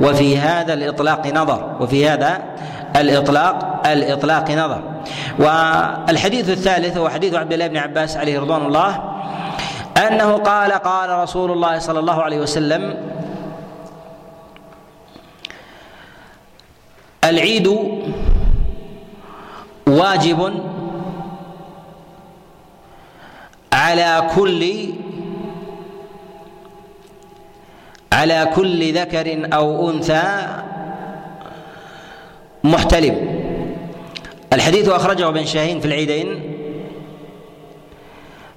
وفي 0.00 0.38
هذا 0.38 0.74
الإطلاق 0.74 1.26
نظر 1.26 1.76
وفي 1.80 2.08
هذا 2.08 2.42
الإطلاق 2.96 3.82
الإطلاق 3.86 4.50
نظر. 4.50 4.82
والحديث 5.38 6.50
الثالث 6.50 6.96
هو 6.96 7.08
حديث 7.08 7.34
عبد 7.34 7.52
الله 7.52 7.66
بن 7.66 7.76
عباس 7.76 8.16
عليه 8.16 8.40
رضوان 8.40 8.66
الله 8.66 9.02
أنه 10.08 10.32
قال 10.32 10.72
قال 10.72 11.10
رسول 11.10 11.50
الله 11.50 11.78
صلى 11.78 11.98
الله 11.98 12.22
عليه 12.22 12.38
وسلم 12.38 12.96
العيد 17.24 17.78
واجب 19.88 20.62
على 23.72 24.30
كل 24.34 24.92
على 28.12 28.50
كل 28.54 28.94
ذكر 28.94 29.48
أو 29.52 29.90
أنثى 29.90 30.46
محتلم. 32.64 33.16
الحديث 34.52 34.88
أخرجه 34.88 35.28
ابن 35.28 35.46
شاهين 35.46 35.80
في 35.80 35.86
العيدين. 35.86 36.42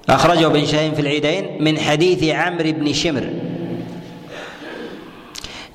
أخرجه 0.08 0.46
ابن 0.46 0.66
شاهين 0.66 0.94
في 0.94 1.00
العيدين 1.00 1.64
من 1.64 1.78
حديث 1.78 2.24
عمرو 2.24 2.72
بن 2.72 2.92
شمر. 2.92 3.30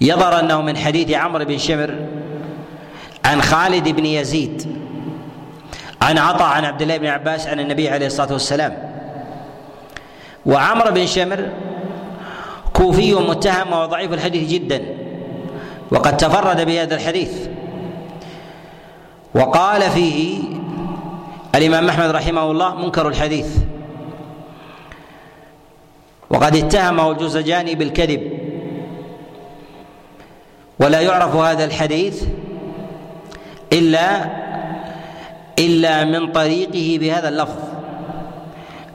يظهر 0.02 0.40
أنه 0.40 0.62
من 0.62 0.78
حديث 0.78 1.12
عمرو 1.12 1.46
بن 1.46 1.58
شمر 1.58 1.96
عن 3.26 3.42
خالد 3.42 3.90
بن 3.90 4.06
يزيد. 4.06 4.85
عن 6.06 6.18
عطاء 6.18 6.48
عن 6.48 6.66
عبد 6.66 6.82
الله 6.82 6.98
بن 6.98 7.08
عباس 7.08 7.48
عن 7.48 7.60
النبي 7.60 7.90
عليه 7.90 8.08
الصلاة 8.08 8.34
والسلام. 8.34 8.78
وعمر 10.46 10.92
بن 10.92 11.06
شمر 11.06 11.50
كوفي 12.74 13.14
متهم 13.14 13.74
وضعيف 13.74 14.14
الحديث 14.14 14.50
جدا. 14.50 14.86
وقد 15.92 16.18
تفرد 16.18 16.66
بهذا 16.66 16.96
الحديث. 16.96 17.48
وقال 19.36 19.82
فيه 19.82 20.44
الإمام 21.56 21.90
أحمد 21.90 22.10
رحمه 22.10 22.52
الله 22.52 22.76
منكر 22.76 23.08
الحديث. 23.08 23.58
وقد 26.30 26.56
اتهمه 26.56 27.12
الجوزجاني 27.12 27.76
بالكذب. 27.76 28.40
ولا 30.80 31.02
يعرف 31.02 31.36
هذا 31.36 31.66
الحديث 31.66 32.24
إلا 33.74 34.45
إلا 35.60 36.04
من 36.04 36.32
طريقه 36.32 36.98
بهذا 37.02 37.30
اللفظ. 37.30 37.62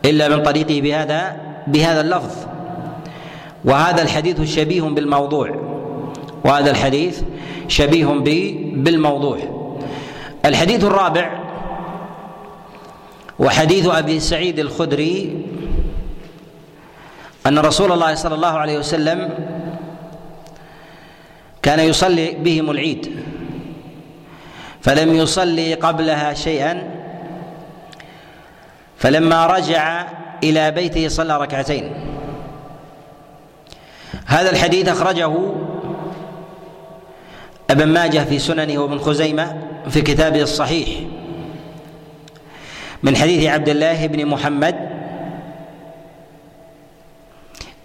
إلا 0.05 0.29
من 0.29 0.43
طريقه 0.43 0.81
بهذا 0.81 1.37
بهذا 1.67 2.01
اللفظ. 2.01 2.37
وهذا 3.65 4.03
الحديث 4.03 4.43
شبيه 4.43 4.83
بالموضوع. 4.83 5.55
وهذا 6.45 6.71
الحديث 6.71 7.23
شبيه 7.69 8.07
بالموضوع. 8.75 9.39
الحديث 10.45 10.85
الرابع 10.85 11.41
وحديث 13.39 13.87
أبي 13.87 14.21
سعيد 14.21 14.59
الخدري 14.59 15.45
أن 17.47 17.59
رسول 17.59 17.93
الله 17.93 18.15
صلى 18.15 18.35
الله 18.35 18.49
عليه 18.49 18.79
وسلم 18.79 19.29
كان 21.63 21.81
يصلي 21.81 22.31
بهم 22.31 22.71
العيد. 22.71 23.11
فلم 24.83 25.15
يصلي 25.15 25.75
قبلها 25.75 26.35
شيئا. 26.35 26.91
فلما 28.99 29.47
رجع 29.47 30.07
إلى 30.45 30.71
بيته 30.71 31.09
صلى 31.09 31.39
ركعتين. 31.39 31.93
هذا 34.27 34.51
الحديث 34.51 34.89
أخرجه 34.89 35.33
أبن 37.71 37.89
ماجه 37.89 38.25
في 38.25 38.39
سننه 38.39 38.79
وابن 38.79 38.99
خزيمة 38.99 39.57
في 39.91 40.03
كتابه 40.03 40.43
الصحيح. 40.43 40.89
من 43.03 43.17
حديث 43.17 43.47
عبد 43.47 43.69
الله 43.69 44.07
بن 44.07 44.27
محمد 44.27 44.77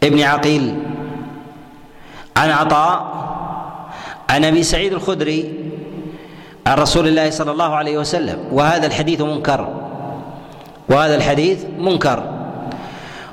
ابن 0.03 0.21
عقيل. 0.21 0.79
عن 2.37 2.49
عطاء 2.51 3.15
عن 4.29 4.45
أبي 4.45 4.63
سعيد 4.63 4.93
الخدري 4.93 5.53
عن 6.67 6.77
رسول 6.77 7.07
الله 7.07 7.29
صلى 7.29 7.51
الله 7.51 7.75
عليه 7.75 7.98
وسلم. 7.98 8.39
وهذا 8.51 8.88
الحديث 8.88 9.22
منكر. 9.22 9.67
وهذا 10.89 11.15
الحديث 11.15 11.65
منكر. 11.77 12.24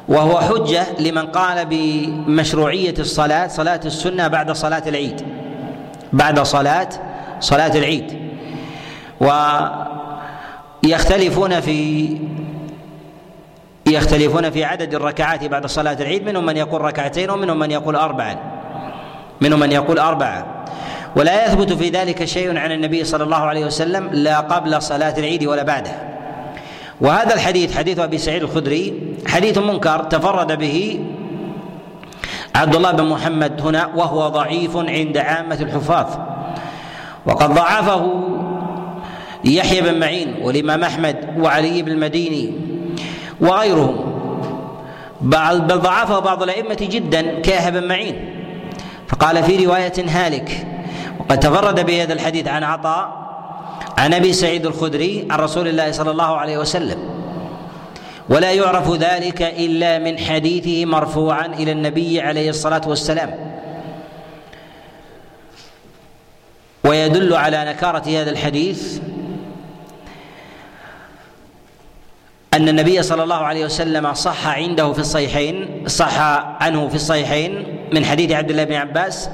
وهو 0.09 0.41
حجة 0.41 0.87
لمن 0.99 1.27
قال 1.27 1.67
بمشروعية 1.71 2.95
الصلاة 2.99 3.47
صلاة 3.47 3.81
السنة 3.85 4.29
بعد 4.29 4.53
صلاة 4.53 4.83
العيد. 4.87 5.23
بعد 6.13 6.41
صلاة 6.41 6.89
صلاة 7.41 7.77
العيد. 7.79 8.19
ويختلفون 10.85 11.61
في 11.61 12.19
يختلفون 13.87 14.51
في 14.51 14.65
عدد 14.65 14.95
الركعات 14.95 15.45
بعد 15.45 15.67
صلاة 15.67 15.97
العيد 16.01 16.25
منهم 16.25 16.47
من 16.47 16.57
يقول 16.57 16.81
ركعتين 16.81 17.31
ومنهم 17.31 17.59
من 17.59 17.71
يقول 17.71 17.97
أربعا 17.97 18.37
منهم 19.41 19.61
من 19.61 19.73
يقول 19.73 19.99
أربعة. 19.99 20.62
ولا 21.17 21.47
يثبت 21.47 21.73
في 21.73 21.89
ذلك 21.89 22.25
شيء 22.25 22.59
عن 22.59 22.73
النبي 22.73 23.05
صلى 23.05 23.25
الله 23.25 23.37
عليه 23.37 23.67
وسلم 23.67 24.09
لا 24.13 24.41
قبل 24.41 24.83
صلاة 24.83 25.19
العيد 25.19 25.45
ولا 25.45 25.63
بعدها 25.63 26.09
وهذا 27.01 27.35
الحديث 27.35 27.77
حديث 27.77 27.99
أبي 27.99 28.19
سعيد 28.19 28.43
الخدري 28.43 29.15
حديث 29.27 29.59
منكر 29.59 30.03
تفرد 30.03 30.59
به 30.59 31.01
عبد 32.55 32.75
الله 32.75 32.91
بن 32.93 33.05
محمد 33.05 33.61
هنا 33.61 33.87
وهو 33.87 34.29
ضعيف 34.29 34.77
عند 34.77 35.19
عامة 35.19 35.55
الحفاظ. 35.61 36.07
وقد 37.27 37.55
ضعفه 37.55 38.25
يحيى 39.45 39.81
بن 39.81 40.01
معين 40.01 40.35
والإمام 40.43 40.85
أحمد 40.85 41.17
وعلي 41.39 41.83
بن 41.83 41.93
المديني 41.93 42.53
وغيرهم. 43.41 43.97
بل 45.21 45.79
ضعفه 45.79 46.19
بعض 46.19 46.43
الأئمة 46.43 46.79
جدا 46.81 47.41
كيحيى 47.41 47.71
بن 47.71 47.89
معين. 47.89 48.17
فقال 49.09 49.43
في 49.43 49.67
رواية 49.67 49.93
هالك 50.09 50.67
وقد 51.19 51.41
تفرد 51.41 51.87
بهذا 51.87 52.13
الحديث 52.13 52.49
عن 52.49 52.65
عطاء 52.65 53.23
عن 53.99 54.15
أبي 54.15 54.33
سعيد 54.33 54.67
الخدري 54.67 55.29
عن 55.31 55.39
رسول 55.39 55.69
الله 55.69 55.93
صلى 55.93 56.11
الله 56.11 56.37
عليه 56.37 56.59
وسلم. 56.59 56.99
ولا 58.29 58.53
يعرف 58.53 58.91
ذلك 58.91 59.43
إلا 59.43 59.99
من 59.99 60.19
حديثه 60.19 60.85
مرفوعا 60.85 61.47
إلى 61.47 61.73
النبي 61.73 62.21
عليه 62.21 62.51
الصلاة 62.51 62.83
والسلام. 62.87 63.53
ويدل 66.85 67.35
على 67.35 67.65
نكارة 67.65 68.03
هذا 68.09 68.31
الحديث 68.31 69.01
أن 72.63 72.69
النبي 72.69 73.03
صلى 73.03 73.23
الله 73.23 73.37
عليه 73.37 73.65
وسلم 73.65 74.15
صح 74.15 74.47
عنده 74.47 74.93
في 74.93 74.99
الصحيحين 74.99 75.85
صح 75.87 76.21
عنه 76.61 76.89
في 76.89 76.95
الصحيحين 76.95 77.79
من 77.93 78.05
حديث 78.05 78.33
عبد 78.33 78.51
الله 78.51 78.65
بن 78.65 78.75
عباس 78.75 79.31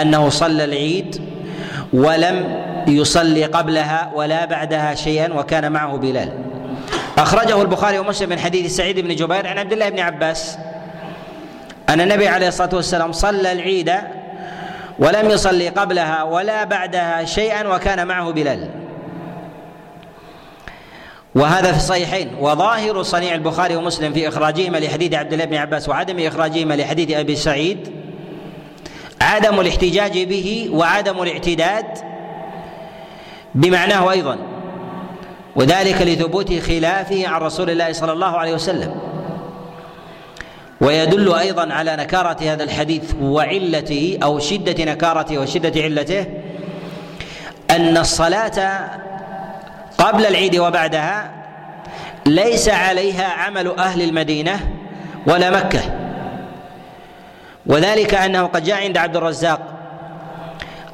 أنه 0.00 0.28
صلى 0.28 0.64
العيد 0.64 1.22
ولم 1.92 2.64
يصلي 2.88 3.44
قبلها 3.44 4.10
ولا 4.14 4.44
بعدها 4.44 4.94
شيئا 4.94 5.32
وكان 5.32 5.72
معه 5.72 5.96
بلال. 5.96 6.32
أخرجه 7.18 7.62
البخاري 7.62 7.98
ومسلم 7.98 8.28
من 8.28 8.38
حديث 8.38 8.76
سعيد 8.76 9.00
بن 9.00 9.14
جبير 9.14 9.46
عن 9.46 9.58
عبد 9.58 9.72
الله 9.72 9.88
بن 9.88 10.00
عباس 10.00 10.58
أن 11.88 12.00
النبي 12.00 12.28
عليه 12.28 12.48
الصلاة 12.48 12.74
والسلام 12.74 13.12
صلى 13.12 13.52
العيد 13.52 13.92
ولم 14.98 15.30
يصلي 15.30 15.68
قبلها 15.68 16.22
ولا 16.22 16.64
بعدها 16.64 17.24
شيئا 17.24 17.68
وكان 17.68 18.06
معه 18.06 18.30
بلال. 18.30 18.85
وهذا 21.36 21.72
في 21.72 21.78
الصحيحين 21.78 22.30
وظاهر 22.40 23.02
صنيع 23.02 23.34
البخاري 23.34 23.76
ومسلم 23.76 24.12
في 24.12 24.28
إخراجهما 24.28 24.78
لحديث 24.78 25.14
عبد 25.14 25.32
الله 25.32 25.44
بن 25.44 25.54
عباس 25.54 25.88
وعدم 25.88 26.26
إخراجهما 26.26 26.74
لحديث 26.74 27.10
أبي 27.10 27.36
سعيد 27.36 27.92
عدم 29.20 29.60
الاحتجاج 29.60 30.22
به 30.22 30.68
وعدم 30.72 31.22
الاعتداد 31.22 31.86
بمعناه 33.54 34.10
أيضا 34.10 34.38
وذلك 35.56 36.02
لثبوت 36.02 36.58
خلافه 36.58 37.28
عن 37.28 37.40
رسول 37.40 37.70
الله 37.70 37.92
صلى 37.92 38.12
الله 38.12 38.38
عليه 38.38 38.54
وسلم. 38.54 39.00
ويدل 40.80 41.34
أيضا 41.34 41.72
على 41.72 41.96
نكارة 41.96 42.36
هذا 42.42 42.64
الحديث 42.64 43.14
وعلته 43.20 44.18
أو 44.22 44.38
شدة 44.38 44.84
نكارته 44.84 45.38
وشدة 45.38 45.82
علته 45.82 46.26
أن 47.70 47.96
الصلاة 47.96 48.88
قبل 50.06 50.26
العيد 50.26 50.56
وبعدها 50.56 51.30
ليس 52.26 52.68
عليها 52.68 53.24
عمل 53.24 53.78
أهل 53.78 54.02
المدينة 54.02 54.60
ولا 55.26 55.50
مكة. 55.50 55.80
وذلك 57.66 58.14
أنه 58.14 58.42
قد 58.42 58.64
جاء 58.64 58.84
عند 58.84 58.96
عبد 58.96 59.16
الرزاق 59.16 59.60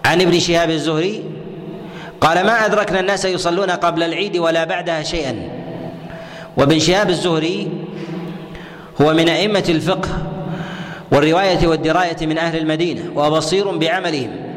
عن 0.04 0.20
ابن 0.20 0.40
شهاب 0.40 0.70
الزهري 0.70 1.24
قال 2.20 2.46
ما 2.46 2.66
أدركنا 2.66 3.00
الناس 3.00 3.24
يصلون 3.24 3.70
قبل 3.70 4.02
العيد 4.02 4.36
ولا 4.36 4.64
بعدها 4.64 5.02
شيئا. 5.02 5.48
وابن 6.56 6.78
شهاب 6.78 7.10
الزهري 7.10 7.68
هو 9.00 9.12
من 9.12 9.28
أئمة 9.28 9.64
الفقه 9.68 10.08
والرواية 11.12 11.66
والدراية 11.66 12.26
من 12.26 12.38
أهل 12.38 12.58
المدينة 12.58 13.02
وبصير 13.16 13.76
بعملهم. 13.76 14.51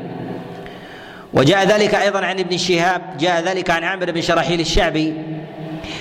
وجاء 1.35 1.65
ذلك 1.65 1.95
أيضا 1.95 2.19
عن 2.19 2.39
ابن 2.39 2.57
شهاب 2.57 3.17
جاء 3.17 3.41
ذلك 3.41 3.69
عن 3.69 3.83
عامر 3.83 4.11
بن 4.11 4.21
شراحيل 4.21 4.59
الشعبي 4.59 5.13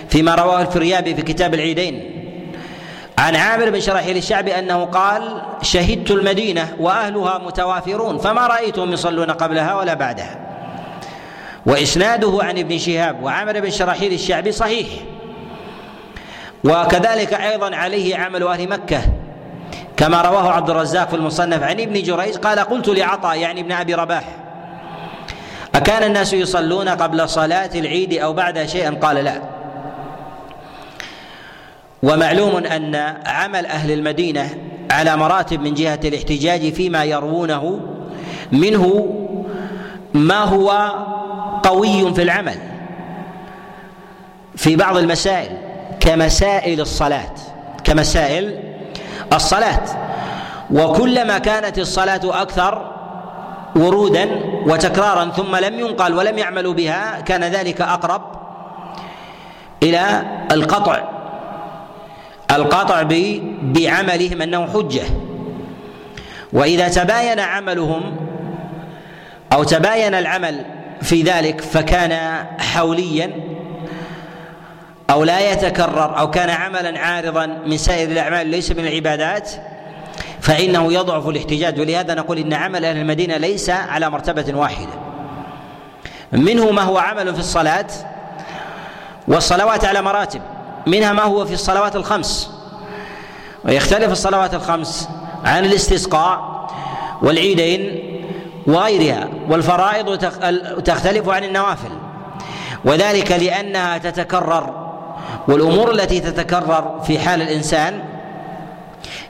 فيما 0.09 0.35
رواه 0.35 0.61
الفريابي 0.61 1.15
في 1.15 1.23
كتاب 1.23 1.55
العيدين. 1.55 2.11
عن 3.19 3.37
عامر 3.37 3.71
بن 3.71 3.81
شراحيل 3.81 4.17
الشعبي 4.17 4.59
أنه 4.59 4.85
قال 4.85 5.43
شهدت 5.63 6.11
المدينة 6.11 6.77
وأهلها 6.81 7.39
متوافرون 7.39 8.19
فما 8.19 8.47
رأيتهم 8.47 8.93
يصلون 8.93 9.31
قبلها 9.31 9.75
ولا 9.75 9.95
بعدها. 9.95 10.39
وإسناده 11.67 12.39
عن 12.43 12.59
ابن 12.59 12.79
شهاب 12.79 13.23
وعمر 13.23 13.61
بن 13.61 13.71
شراحيل 13.71 14.13
الشعبي 14.13 14.53
صحيح. 14.53 14.87
وكذلك 16.65 17.35
أيضا 17.35 17.77
عليه 17.77 18.17
عمل 18.17 18.43
أهل 18.43 18.69
مكة 18.69 19.03
كما 19.97 20.23
رواه 20.23 20.53
عبد 20.53 20.71
الرزاق 20.71 21.09
في 21.09 21.17
المصنف 21.17 21.63
عن 21.63 21.81
ابن 21.81 22.03
جريج 22.03 22.37
قال 22.37 22.59
قلت 22.59 22.89
لعطاء 22.89 23.39
يعني 23.39 23.61
ابن 23.61 23.73
أبي 23.73 23.95
رباح 23.95 24.44
أكان 25.75 26.03
الناس 26.03 26.33
يصلون 26.33 26.89
قبل 26.89 27.29
صلاة 27.29 27.71
العيد 27.75 28.15
أو 28.15 28.33
بعد 28.33 28.67
شيئا 28.67 28.91
قال 28.91 29.17
لا. 29.17 29.43
ومعلوم 32.03 32.57
أن 32.57 32.95
عمل 33.27 33.67
أهل 33.67 33.91
المدينة 33.91 34.51
على 34.91 35.17
مراتب 35.17 35.61
من 35.61 35.75
جهة 35.75 36.01
الاحتجاج 36.05 36.73
فيما 36.73 37.05
يروونه 37.05 37.81
منه 38.53 39.15
ما 40.15 40.45
هو 40.45 40.71
قوي 41.63 42.15
في 42.15 42.23
العمل 42.23 42.59
في 44.57 44.77
بعض 44.77 44.97
المسائل 44.97 45.57
كمسائل 46.01 46.81
الصلاة 46.81 47.35
كمسائل 47.85 48.59
الصلاة. 49.33 49.81
وكلما 50.71 51.39
كانت 51.39 51.79
الصلاة 51.79 52.21
أكثر 52.43 52.94
ورودا 53.77 54.29
وتكرارا 54.67 55.31
ثم 55.31 55.57
لم 55.57 55.81
ينقل 55.81 56.15
ولم 56.15 56.39
يعملوا 56.39 56.75
بها 56.75 57.21
كان 57.21 57.45
ذلك 57.45 57.81
أقرب 57.81 58.23
إلى 59.83 60.23
القطع. 60.53 61.03
القطع 62.51 63.03
بعملهم 63.63 64.43
أنه 64.43 64.67
حجة. 64.67 65.03
وإذا 66.53 66.89
تباين 66.89 67.41
عملهم 67.41 68.17
أو 69.53 69.65
تباين 69.65 70.15
العمل 70.15 70.65
في 71.03 71.23
ذلك 71.23 71.61
فكان 71.61 72.45
حوليا 72.59 73.31
أو 75.11 75.25
لا 75.25 75.53
يتكرر 75.53 76.19
أو 76.19 76.31
كان 76.31 76.51
عملا 76.51 76.99
عارضا 76.99 77.47
من 77.47 77.77
سائر 77.77 78.09
الأعمال 78.11 78.47
ليس 78.47 78.71
من 78.73 78.87
العبادات 78.87 79.51
فإنه 80.45 80.93
يضعف 80.93 81.29
الاحتجاج. 81.29 81.81
ولهذا 81.81 82.15
نقول 82.15 82.39
إن 82.39 82.53
عمل 82.53 82.85
أهل 82.85 82.97
المدينة 82.97 83.37
ليس 83.37 83.71
على 83.71 84.11
مرتبة 84.11 84.59
واحدة. 84.59 84.93
منه 86.33 86.71
ما 86.71 86.83
هو 86.83 86.99
عمل 86.99 87.35
في 87.35 87.41
الصلاة 87.41 87.87
والصلوات 89.29 89.85
على 89.85 90.03
مراتب. 90.03 90.41
منها 90.87 91.13
ما 91.13 91.23
هو 91.23 91.45
في 91.45 91.55
الصلوات 91.55 91.97
الخمس. 91.97 92.51
ويختلف 93.65 94.13
الصلوات 94.13 94.55
الخمس 94.55 95.09
عن 95.45 95.65
الاستسقاء 95.65 96.69
والعيدين 97.23 98.03
وغيرها. 98.67 99.29
والفرائض 99.49 100.19
تختلف 100.85 101.29
عن 101.29 101.45
النوافل. 101.45 101.91
وذلك 102.85 103.33
لأنها 103.33 103.99
تتكرر. 103.99 104.91
والأمور 105.49 105.91
التي 105.91 106.21
تتكرر 106.21 107.01
في 107.07 107.19
حال 107.19 107.43
الإنسان 107.43 108.03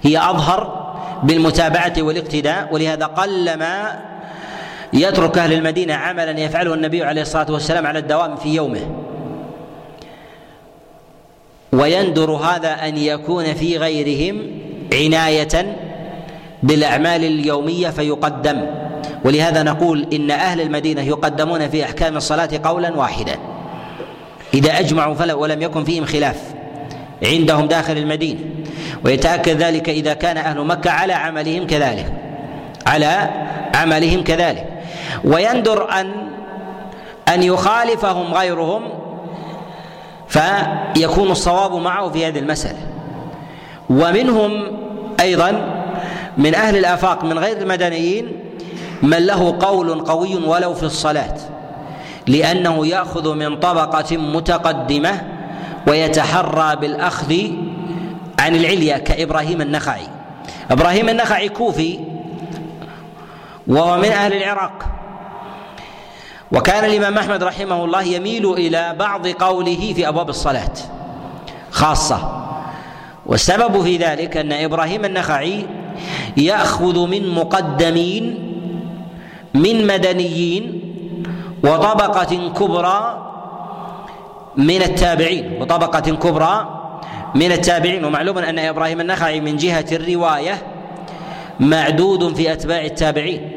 هي 0.03 0.19
أظهر 0.19 0.84
بالمتابعة 1.23 1.93
والاقتداء 1.99 2.69
ولهذا 2.73 3.07
قلما 3.07 4.01
يترك 4.93 5.39
أهل 5.39 5.53
المدينة 5.53 5.95
عملا 5.95 6.41
يفعله 6.41 6.75
النبي 6.75 7.05
عليه 7.05 7.23
الصلاة 7.23 7.53
والسلام 7.53 7.87
على 7.87 7.99
الدوام 7.99 8.37
في 8.37 8.55
يومه. 8.55 8.81
ويندر 11.73 12.31
هذا 12.31 12.69
أن 12.69 12.97
يكون 12.97 13.55
في 13.55 13.79
غيرهم 13.79 14.43
عناية 14.93 15.77
بالأعمال 16.63 17.25
اليومية 17.25 17.89
فيقدم. 17.89 18.67
ولهذا 19.25 19.63
نقول 19.63 20.07
إن 20.13 20.31
أهل 20.31 20.61
المدينة 20.61 21.03
يقدمون 21.03 21.69
في 21.69 21.85
أحكام 21.85 22.17
الصلاة 22.17 22.49
قولا 22.65 22.97
واحدا. 22.97 23.39
إذا 24.55 24.79
أجمعوا 24.79 25.15
فلا 25.15 25.35
ولم 25.35 25.63
يكن 25.63 25.85
فيهم 25.85 26.05
خلاف 26.05 26.55
عندهم 27.23 27.67
داخل 27.67 27.99
المدينة. 27.99 28.41
ويتأكد 29.05 29.63
ذلك 29.63 29.89
إذا 29.89 30.15
كان 30.15 30.37
أهل 30.37 30.61
مكة 30.65 30.91
على 30.91 31.13
عملهم 31.13 31.67
كذلك. 31.67 32.13
على 32.87 33.31
عملهم 33.75 34.25
كذلك. 34.25 34.67
ويندر 35.25 35.91
ان 36.01 36.13
أن 37.29 37.43
يخالفهم 37.43 38.35
غيرهم 38.35 38.83
فيكون 40.29 41.31
الصواب 41.31 41.75
معه 41.75 42.09
في 42.09 42.27
هذه 42.27 42.39
المسألة. 42.39 42.79
ومنهم 43.91 44.67
أيضا 45.21 45.51
من 46.39 46.55
أهل 46.55 46.77
الآفاق 46.77 47.25
من 47.25 47.39
غير 47.39 47.57
المدنيين 47.57 48.33
من 49.03 49.27
له 49.27 49.57
قول 49.61 50.01
قوي 50.01 50.37
ولو 50.37 50.75
في 50.75 50.83
الصلاة 50.83 51.35
لأنه 52.27 52.87
يأخذ 52.87 53.35
من 53.35 53.57
طبقة 53.57 54.17
متقدمة 54.17 55.23
ويتحرى 55.89 56.77
بالأخذ 56.77 57.35
عن 58.45 58.55
العليا 58.55 58.99
كإبراهيم 58.99 59.61
النخعي. 59.61 60.07
إبراهيم 60.71 61.09
النخعي 61.09 61.49
كوفي 61.49 61.99
وهو 63.67 63.97
من 63.97 64.05
أهل 64.05 64.33
العراق. 64.33 64.85
وكان 66.53 66.85
الإمام 66.85 67.19
أحمد 67.19 67.43
رحمه 67.43 67.85
الله 67.85 68.03
يميل 68.03 68.53
إلى 68.53 68.95
بعض 68.99 69.27
قوله 69.27 69.93
في 69.97 70.09
أبواب 70.09 70.29
الصلاة 70.29 70.73
خاصة. 71.71 72.45
والسبب 73.27 73.83
في 73.83 73.97
ذلك 73.97 74.37
أن 74.37 74.53
إبراهيم 74.53 75.05
النخعي 75.05 75.67
يأخذ 76.37 77.07
من 77.07 77.29
مقدمين 77.35 78.25
من 79.55 79.87
مدنيين 79.87 80.65
وطبقة 81.65 82.53
كبرى 82.59 83.31
من 84.57 84.83
التابعين. 84.83 85.63
وطبقة 85.63 86.01
كبرى 86.01 86.84
من 87.35 87.53
التابعين 87.53 88.05
ومعلوم 88.05 88.39
أن 88.39 88.59
إبراهيم 88.59 89.01
النخعي 89.01 89.41
من 89.41 89.57
جهة 89.57 89.85
الرواية 89.93 90.63
معدود 91.61 92.35
في 92.35 92.53
أتباع 92.53 92.85
التابعين. 92.85 93.51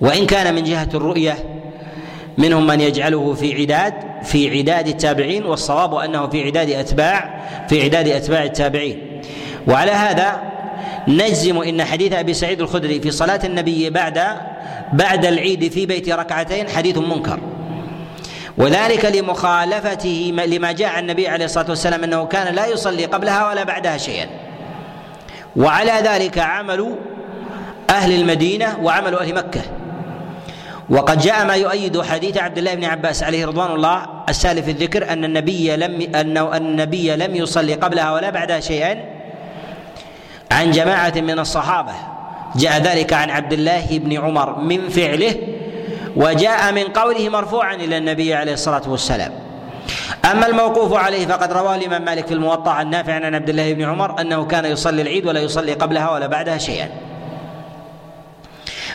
وإن 0.00 0.26
كان 0.26 0.54
من 0.54 0.64
جهة 0.64 0.88
الرؤية 0.94 1.34
منهم 2.38 2.66
من 2.66 2.80
يجعله 2.80 3.34
في 3.34 3.54
عداد 3.54 3.94
في 4.24 4.58
عداد 4.58 4.88
التابعين 4.88 5.44
والصواب 5.44 5.94
أنه 5.94 6.26
في 6.26 6.44
عداد 6.44 6.70
أتباع 6.70 7.40
في 7.68 7.84
عداد 7.84 8.08
أتباع 8.08 8.44
التابعين. 8.44 9.22
وعلى 9.68 9.90
هذا 9.90 10.42
نجزم 11.08 11.58
إن 11.58 11.84
حديث 11.84 12.12
أبي 12.12 12.34
سعيد 12.34 12.60
الخدري 12.60 13.00
في 13.00 13.10
صلاة 13.10 13.40
النبي 13.44 13.90
بعد 13.90 14.20
بعد 14.92 15.26
العيد 15.26 15.72
في 15.72 15.86
بيت 15.86 16.08
ركعتين 16.08 16.68
حديث 16.68 16.98
منكر. 16.98 17.40
وذلك 18.58 19.04
لمخالفته 19.04 20.32
لما 20.46 20.72
جاء 20.72 20.88
عن 20.88 21.02
النبي 21.02 21.28
عليه 21.28 21.44
الصلاة 21.44 21.70
والسلام 21.70 22.04
أنه 22.04 22.24
كان 22.24 22.54
لا 22.54 22.66
يصلي 22.66 23.04
قبلها 23.04 23.48
ولا 23.48 23.64
بعدها 23.64 23.96
شيئا. 23.96 24.26
وعلى 25.56 25.92
ذلك 25.92 26.38
عمل 26.38 26.96
أهل 27.90 28.20
المدينة 28.20 28.78
وعمل 28.82 29.14
أهل 29.14 29.34
مكة. 29.34 29.60
وقد 30.90 31.18
جاء 31.18 31.44
ما 31.44 31.54
يؤيد 31.54 32.02
حديث 32.02 32.38
عبد 32.38 32.58
الله 32.58 32.74
بن 32.74 32.84
عباس 32.84 33.22
عليه 33.22 33.46
رضوان 33.46 33.70
الله 33.70 34.06
السالف 34.28 34.68
الذكر 34.68 35.12
أن 35.12 35.24
النبي 35.24 35.76
لم 35.76 36.14
أن 36.14 36.36
النبي 36.38 37.16
لم 37.16 37.36
يصلي 37.36 37.74
قبلها 37.74 38.12
ولا 38.12 38.30
بعدها 38.30 38.60
شيئا 38.60 39.04
عن 40.50 40.70
جماعة 40.70 41.12
من 41.16 41.38
الصحابة. 41.38 41.92
جاء 42.56 42.82
ذلك 42.82 43.12
عن 43.12 43.30
عبد 43.30 43.52
الله 43.52 43.86
بن 43.90 44.18
عمر 44.18 44.58
من 44.58 44.88
فعله 44.88 45.34
وجاء 46.16 46.72
من 46.72 46.84
قوله 46.84 47.28
مرفوعا 47.28 47.74
إلى 47.74 47.98
النبي 47.98 48.34
عليه 48.34 48.52
الصلاة 48.52 48.82
والسلام. 48.86 49.32
أما 50.30 50.46
الموقوف 50.46 50.92
عليه 50.92 51.26
فقد 51.26 51.52
رواه 51.52 51.74
الإمام 51.74 52.04
مالك 52.04 52.26
في 52.26 52.34
الموطأ 52.34 52.70
عن 52.70 52.90
نافع 52.90 53.14
عن 53.14 53.34
عبد 53.34 53.48
الله 53.48 53.72
بن 53.72 53.84
عمر 53.84 54.20
أنه 54.20 54.44
كان 54.44 54.64
يصلي 54.64 55.02
العيد 55.02 55.26
ولا 55.26 55.40
يصلي 55.40 55.72
قبلها 55.72 56.10
ولا 56.10 56.26
بعدها 56.26 56.58
شيئا. 56.58 56.88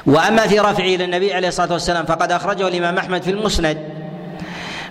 وأما 0.05 0.47
في 0.47 0.59
رفعه 0.59 0.85
إلى 0.85 1.03
النبي 1.03 1.33
عليه 1.33 1.47
الصلاة 1.47 1.73
والسلام 1.73 2.05
فقد 2.05 2.31
أخرجه 2.31 2.67
الإمام 2.67 2.97
أحمد 2.97 3.21
في 3.21 3.31
المسند 3.31 3.77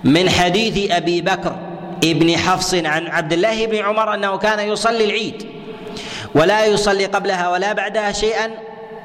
من 0.04 0.30
حديث 0.30 0.90
أبي 0.90 1.20
بكر 1.20 1.56
ابن 2.04 2.36
حفص 2.36 2.74
عن 2.74 3.06
عبد 3.06 3.32
الله 3.32 3.66
بن 3.66 3.76
عمر 3.76 4.14
أنه 4.14 4.36
كان 4.38 4.68
يصلي 4.68 5.04
العيد 5.04 5.46
ولا 6.34 6.64
يصلي 6.64 7.04
قبلها 7.04 7.48
ولا 7.50 7.72
بعدها 7.72 8.12
شيئا 8.12 8.50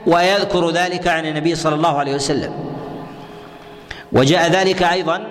ويذكر 0.07 0.69
ذلك 0.69 1.07
عن 1.07 1.25
النبي 1.25 1.55
صلى 1.55 1.75
الله 1.75 1.99
عليه 1.99 2.15
وسلم. 2.15 2.70
وجاء 4.13 4.51
ذلك 4.51 4.83
أيضا 4.83 5.27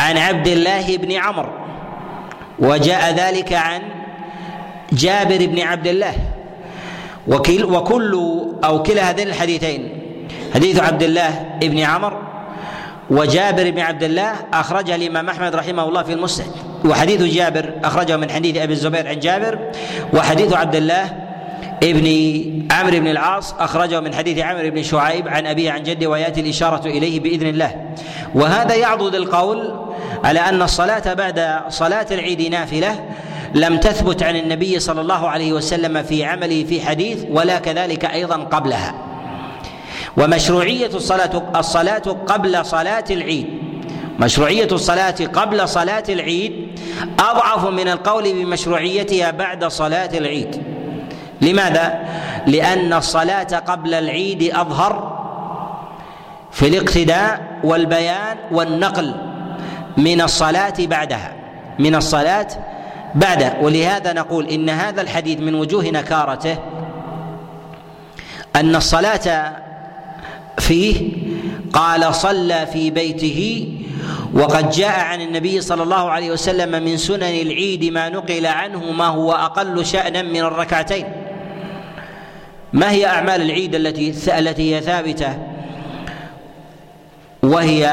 عن 0.00 0.16
عبد 0.16 0.46
الله 0.48 0.96
بن 0.96 1.12
عمرو 1.12 1.50
وجاء 2.58 3.14
ذلك 3.14 3.52
عن 3.52 3.80
جابر 4.92 5.46
بن 5.46 5.60
عبد 5.60 5.86
الله 5.86 6.14
وكل 7.28 7.64
وكل 7.64 8.42
أو 8.64 8.82
كلا 8.82 9.10
هذين 9.10 9.28
الحديثين 9.28 10.00
حديث 10.54 10.80
عبد 10.80 11.02
الله 11.02 11.46
بن 11.60 11.78
عمر 11.78 12.22
وجابر 13.10 13.70
بن 13.70 13.80
عبد 13.80 14.02
الله 14.02 14.32
أخرجه 14.52 14.94
الإمام 14.94 15.28
أحمد 15.28 15.54
رحمه 15.54 15.88
الله 15.88 16.02
في 16.02 16.12
المسند 16.12 16.46
وحديث 16.84 17.22
جابر 17.22 17.72
أخرجه 17.84 18.16
من 18.16 18.30
حديث 18.30 18.56
أبي 18.56 18.72
الزبير 18.72 19.08
عن 19.08 19.18
جابر 19.20 19.58
وحديث 20.12 20.52
عبد 20.52 20.76
الله 20.76 21.27
ابن 21.82 22.06
عمرو 22.70 22.98
بن 22.98 23.06
العاص 23.06 23.54
أخرجه 23.58 24.00
من 24.00 24.14
حديث 24.14 24.38
عمرو 24.38 24.70
بن 24.70 24.82
شعيب 24.82 25.28
عن 25.28 25.46
أبيه 25.46 25.70
عن 25.70 25.82
جده 25.82 26.06
ويأتي 26.06 26.40
الإشارة 26.40 26.86
إليه 26.86 27.20
بإذن 27.20 27.46
الله. 27.46 27.94
وهذا 28.34 28.74
يعضد 28.74 29.14
القول 29.14 29.72
على 30.24 30.40
أن 30.40 30.62
الصلاة 30.62 31.14
بعد 31.14 31.60
صلاة 31.68 32.06
العيد 32.10 32.42
نافلة 32.42 33.04
لم 33.54 33.78
تثبت 33.78 34.22
عن 34.22 34.36
النبي 34.36 34.80
صلى 34.80 35.00
الله 35.00 35.28
عليه 35.28 35.52
وسلم 35.52 36.02
في 36.02 36.24
عمله 36.24 36.64
في 36.64 36.80
حديث 36.80 37.24
ولا 37.30 37.58
كذلك 37.58 38.04
أيضا 38.04 38.36
قبلها. 38.36 38.94
ومشروعية 40.16 40.90
الصلاة 40.94 41.50
الصلاة 41.56 42.16
قبل 42.26 42.64
صلاة 42.66 43.04
العيد 43.10 43.46
مشروعية 44.20 44.68
الصلاة 44.72 45.14
قبل 45.32 45.68
صلاة 45.68 46.04
العيد 46.08 46.52
أضعف 47.18 47.66
من 47.66 47.88
القول 47.88 48.32
بمشروعيتها 48.32 49.30
بعد 49.30 49.64
صلاة 49.64 50.18
العيد. 50.18 50.62
لماذا؟ 51.40 52.08
لأن 52.46 52.92
الصلاة 52.92 53.58
قبل 53.66 53.94
العيد 53.94 54.42
أظهر 54.42 55.18
في 56.52 56.68
الاقتداء 56.68 57.58
والبيان 57.64 58.36
والنقل 58.50 59.14
من 59.96 60.20
الصلاة 60.20 60.74
بعدها 60.78 61.32
من 61.78 61.94
الصلاة 61.94 62.48
بعد. 63.14 63.52
ولهذا 63.62 64.12
نقول 64.12 64.46
إن 64.46 64.70
هذا 64.70 65.00
الحديث 65.00 65.40
من 65.40 65.54
وجوه 65.54 65.84
نكارته 65.84 66.58
أن 68.56 68.76
الصلاة 68.76 69.52
فيه 70.58 71.12
قال 71.72 72.14
صلى 72.14 72.66
في 72.72 72.90
بيته 72.90 73.68
وقد 74.34 74.70
جاء 74.70 75.00
عن 75.00 75.20
النبي 75.20 75.60
صلى 75.60 75.82
الله 75.82 76.10
عليه 76.10 76.30
وسلم 76.30 76.82
من 76.84 76.96
سنن 76.96 77.22
العيد 77.22 77.84
ما 77.84 78.08
نقل 78.08 78.46
عنه 78.46 78.92
ما 78.92 79.06
هو 79.06 79.32
أقل 79.32 79.86
شأنا 79.86 80.22
من 80.22 80.40
الركعتين. 80.40 81.04
ما 82.72 82.90
هي 82.90 83.06
أعمال 83.06 83.42
العيد 83.42 83.74
التي 83.74 84.38
التي 84.38 84.74
هي 84.74 84.80
ثابتة؟ 84.80 85.38
وهي 87.42 87.86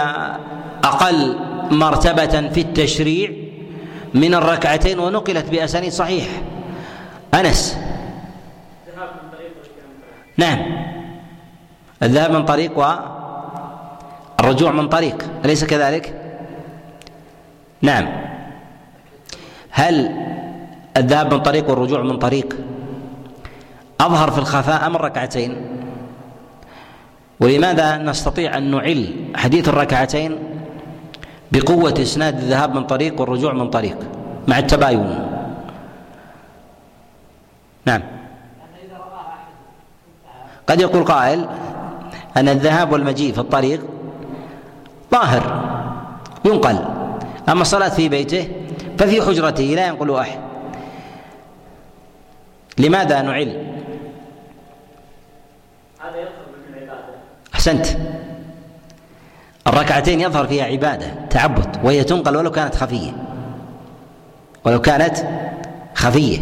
أقل 0.83 1.37
مرتبة 1.71 2.49
في 2.49 2.61
التشريع 2.61 3.31
من 4.13 4.33
الركعتين 4.33 4.99
ونقلت 4.99 5.49
بأسانيد 5.49 5.91
صحيحة 5.91 6.41
أنس. 7.33 7.77
نعم. 10.37 10.59
الذهاب 12.03 12.31
من 12.31 12.45
طريق 12.45 12.71
والرجوع 14.39 14.71
من 14.71 14.89
طريق 14.89 15.25
أليس 15.45 15.65
كذلك؟ 15.65 16.21
نعم. 17.81 18.07
هل 19.69 20.11
الذهاب 20.97 21.33
من 21.33 21.39
طريق 21.39 21.69
والرجوع 21.69 22.01
من 22.01 22.17
طريق 22.17 22.55
أظهر 24.01 24.31
في 24.31 24.37
الخفاء 24.37 24.85
أم 24.85 24.95
الركعتين؟ 24.95 25.57
ولماذا 27.39 27.97
نستطيع 27.97 28.57
أن 28.57 28.71
نعل 28.71 29.13
حديث 29.35 29.69
الركعتين؟ 29.69 30.37
بقوة 31.51 31.93
إسناد 32.01 32.37
الذهاب 32.37 32.75
من 32.75 32.83
طريق 32.83 33.21
والرجوع 33.21 33.53
من 33.53 33.69
طريق 33.69 33.97
مع 34.47 34.59
التباين. 34.59 35.27
نعم. 37.85 38.01
قد 40.67 40.81
يقول 40.81 41.03
قائل 41.03 41.47
أن 42.37 42.49
الذهاب 42.49 42.91
والمجيء 42.91 43.33
في 43.33 43.39
الطريق 43.39 43.81
ظاهر 45.11 45.63
ينقل. 46.45 46.79
أما 47.49 47.61
الصلاة 47.61 47.89
في 47.89 48.09
بيته 48.09 48.47
ففي 48.97 49.21
حجرته 49.21 49.63
لا 49.63 49.87
ينقل 49.87 50.15
أحد. 50.15 50.39
لماذا 52.77 53.21
نعل؟ 53.21 53.74
أحسنت. 57.67 57.87
الركعتين 59.67 60.21
يظهر 60.21 60.47
فيها 60.47 60.65
عبادة 60.65 61.07
تعبد 61.29 61.77
وهي 61.83 62.03
تنقل 62.03 62.37
ولو 62.37 62.51
كانت 62.51 62.75
خفية. 62.75 63.11
ولو 64.65 64.81
كانت 64.81 65.17
خفية. 65.95 66.39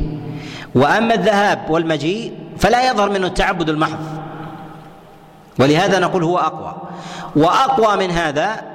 وأما 0.76 1.14
الذهاب 1.14 1.70
والمجيء 1.70 2.34
فلا 2.58 2.92
يظهر 2.92 3.10
منه 3.10 3.28
التعبد 3.28 3.70
المحض. 3.70 4.00
ولهذا 5.60 6.00
نقول 6.00 6.24
هو 6.24 6.38
أقوى. 6.38 6.76
وأقوى 7.36 8.08
من 8.08 8.12
هذا 8.12 8.74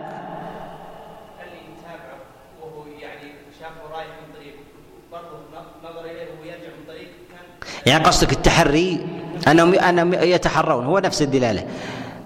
يعني 7.87 8.05
قصدك 8.05 8.33
التحري 8.33 9.07
انهم 9.49 9.75
أنهم 9.75 10.15
يتحرون 10.15 10.85
هو 10.85 10.99
نفس 10.99 11.23
الدلالة. 11.23 11.67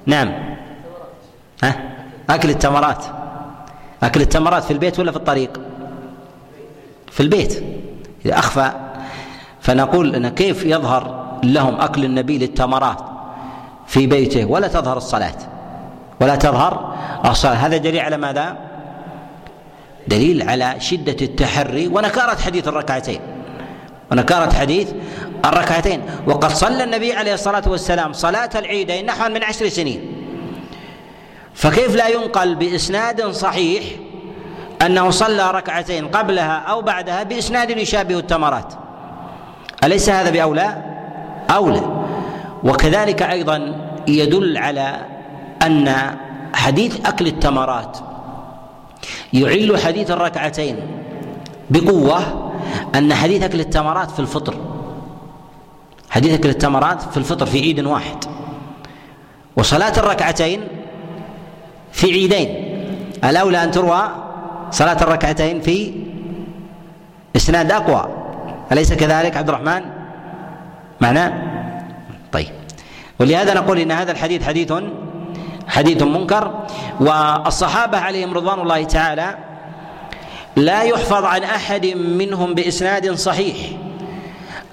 نعم. 0.06 0.32
ها؟ 1.64 1.76
أكل 2.30 2.50
التمرات. 2.50 3.04
أكل 4.02 4.20
التمرات 4.20 4.64
في 4.64 4.70
البيت 4.70 4.98
ولا 4.98 5.10
في 5.10 5.16
الطريق؟ 5.16 5.60
في 7.10 7.20
البيت. 7.20 7.64
إذا 8.26 8.38
أخفى. 8.38 8.72
فنقول 9.60 10.14
إن 10.14 10.28
كيف 10.28 10.64
يظهر 10.64 11.24
لهم 11.42 11.80
أكل 11.80 12.04
النبي 12.04 12.38
للتمرات 12.38 12.98
في 13.86 14.06
بيته؟ 14.06 14.44
ولا 14.44 14.68
تظهر 14.68 14.96
الصلاة. 14.96 15.34
ولا 16.20 16.36
تظهر 16.36 16.94
الصلاة. 17.24 17.54
هذا 17.54 17.76
دليل 17.76 18.00
على 18.00 18.16
ماذا؟ 18.16 18.56
دليل 20.08 20.48
على 20.48 20.74
شدة 20.78 21.16
التحري 21.22 21.88
ونكارة 21.88 22.40
حديث 22.40 22.68
الركعتين. 22.68 23.20
ونكارة 24.12 24.52
حديث 24.52 24.88
الركعتين. 25.44 26.02
وقد 26.26 26.50
صلى 26.50 26.84
النبي 26.84 27.12
عليه 27.12 27.34
الصلاة 27.34 27.62
والسلام 27.66 28.12
صلاة 28.12 28.50
العيدين 28.54 29.06
نحو 29.06 29.28
من 29.28 29.44
عشر 29.44 29.68
سنين. 29.68 30.12
فكيف 31.54 31.96
لا 31.96 32.08
ينقل 32.08 32.54
بإسناد 32.54 33.30
صحيح 33.30 33.84
أنه 34.86 35.10
صلى 35.10 35.50
ركعتين 35.50 36.08
قبلها 36.08 36.52
أو 36.58 36.82
بعدها 36.82 37.22
بإسناد 37.22 37.70
يشابه 37.70 38.18
التمرات؟ 38.18 38.74
أليس 39.84 40.10
هذا 40.10 40.30
بأولى؟ 40.30 40.76
أولى. 41.50 41.82
وكذلك 42.64 43.22
أيضا 43.22 43.74
يدل 44.08 44.58
على 44.58 44.96
أن 45.62 46.16
حديث 46.54 47.06
أكل 47.06 47.26
التمرات 47.26 47.98
يعل 49.32 49.78
حديث 49.78 50.10
الركعتين 50.10 50.76
بقوة 51.70 52.52
أن 52.94 53.14
حديث 53.14 53.42
أكل 53.42 53.60
التمرات 53.60 54.10
في 54.10 54.20
الفطر. 54.20 54.54
حديث 56.12 56.32
أكل 56.34 56.48
التمرات 56.48 57.02
في 57.02 57.16
الفطر 57.16 57.46
في 57.46 57.60
عيد 57.60 57.80
واحد. 57.80 58.24
وصلاة 59.56 59.92
الركعتين 59.98 60.60
في 61.92 62.06
عيدين. 62.12 62.48
الأولى 63.24 63.64
أن 63.64 63.70
تروى 63.70 64.02
صلاة 64.70 65.02
الركعتين 65.02 65.60
في 65.60 65.92
إسناد 67.36 67.72
أقوى. 67.72 68.08
أليس 68.72 68.92
كذلك 68.92 69.36
عبد 69.36 69.48
الرحمن؟ 69.48 69.82
معناه؟ 71.00 71.32
طيب. 72.32 72.48
ولهذا 73.20 73.54
نقول 73.54 73.78
إن 73.78 73.90
هذا 73.92 74.12
الحديث 74.12 74.44
حديث 74.44 74.72
حديث 75.68 76.02
منكر. 76.02 76.64
والصحابة 77.00 77.98
عليهم 77.98 78.34
رضوان 78.34 78.60
الله 78.60 78.84
تعالى 78.84 79.34
لا 80.56 80.82
يحفظ 80.82 81.24
عن 81.24 81.42
أحد 81.42 81.86
منهم 81.96 82.54
بإسناد 82.54 83.12
صحيح. 83.14 83.56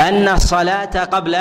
أن 0.02 0.28
الصلاة 0.28 1.04
قبل 1.04 1.38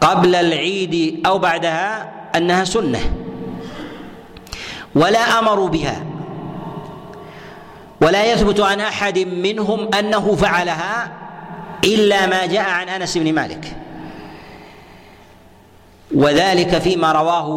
قبل 0.00 0.34
العيد 0.34 1.26
أو 1.26 1.38
بعدها 1.38 2.10
أنها 2.36 2.64
سنة 2.64 3.00
ولا 4.94 5.38
امروا 5.38 5.68
بها 5.68 6.02
ولا 8.00 8.32
يثبت 8.32 8.60
عن 8.60 8.80
أحد 8.80 9.18
منهم 9.18 9.94
أنه 9.94 10.34
فعلها 10.34 11.12
إلا 11.84 12.26
ما 12.26 12.46
جاء 12.46 12.70
عن 12.70 12.88
أنس 12.88 13.18
بن 13.18 13.34
مالك. 13.34 13.76
وذلك 16.14 16.78
فيما 16.78 17.12
رواه 17.12 17.48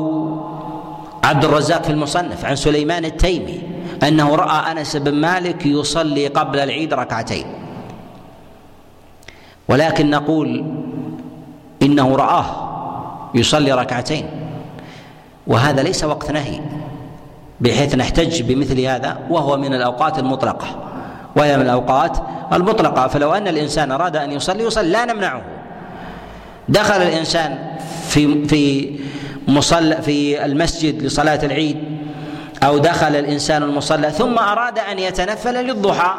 عبد 1.24 1.46
الرزاق 1.46 1.84
في 1.84 1.90
المصنف 1.90 2.46
عن 2.46 2.56
سليمان 2.56 3.06
التيمي 3.06 3.62
أنه 4.04 4.36
رأى 4.36 4.72
أنس 4.72 4.96
بن 4.96 5.14
مالك 5.14 5.66
يصلي 5.66 6.28
قبل 6.28 6.60
العيد 6.60 6.94
ركعتين. 6.94 7.65
ولكن 9.68 10.10
نقول 10.10 10.66
إنه 11.82 12.16
رآه 12.16 12.46
يصلي 13.36 13.72
ركعتين. 13.72 14.26
وهذا 15.48 15.84
ليس 15.84 16.04
وقت 16.04 16.32
نهي 16.32 16.60
بحيث 17.62 17.96
نحتج 17.96 18.42
بمثل 18.42 18.82
هذا 18.82 19.18
وهو 19.30 19.58
من 19.58 19.74
الأوقات 19.74 20.20
المطلقة. 20.20 20.68
وهي 21.36 21.58
من 21.58 21.64
الأوقات 21.64 22.18
المطلقة. 22.54 23.08
فلو 23.08 23.34
أن 23.34 23.48
الإنسان 23.48 23.92
أراد 23.92 24.18
أن 24.18 24.32
يصلي 24.32 24.64
يصلي. 24.64 24.90
لا 24.90 25.06
نمنعه. 25.06 25.42
دخل 26.70 27.02
الإنسان 27.02 27.58
في 28.08 28.46
في 28.46 28.96
مصلى 29.48 30.02
في 30.02 30.46
المسجد 30.46 31.04
لصلاة 31.04 31.40
العيد 31.44 31.78
أو 32.64 32.78
دخل 32.78 33.16
الإنسان 33.16 33.64
المصلى 33.64 34.12
ثم 34.12 34.40
أراد 34.40 34.80
أن 34.80 35.00
يتنفل 35.00 35.54
للضحى 35.54 36.14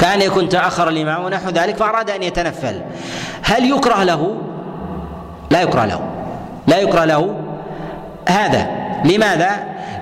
كان 0.00 0.22
يكون 0.22 0.48
تأخر 0.48 0.88
الإمام 0.88 1.24
ونحو 1.24 1.50
ذلك 1.50 1.76
فأراد 1.76 2.10
أن 2.10 2.22
يتنفل. 2.22 2.80
هل 3.42 3.70
يكره 3.70 4.04
له؟ 4.04 4.36
لا 5.50 5.62
يكره 5.62 5.84
له. 5.84 6.00
لا 6.66 6.78
يكره 6.78 7.04
له. 7.04 7.40
هذا. 8.28 8.66
لماذا؟ 9.04 9.50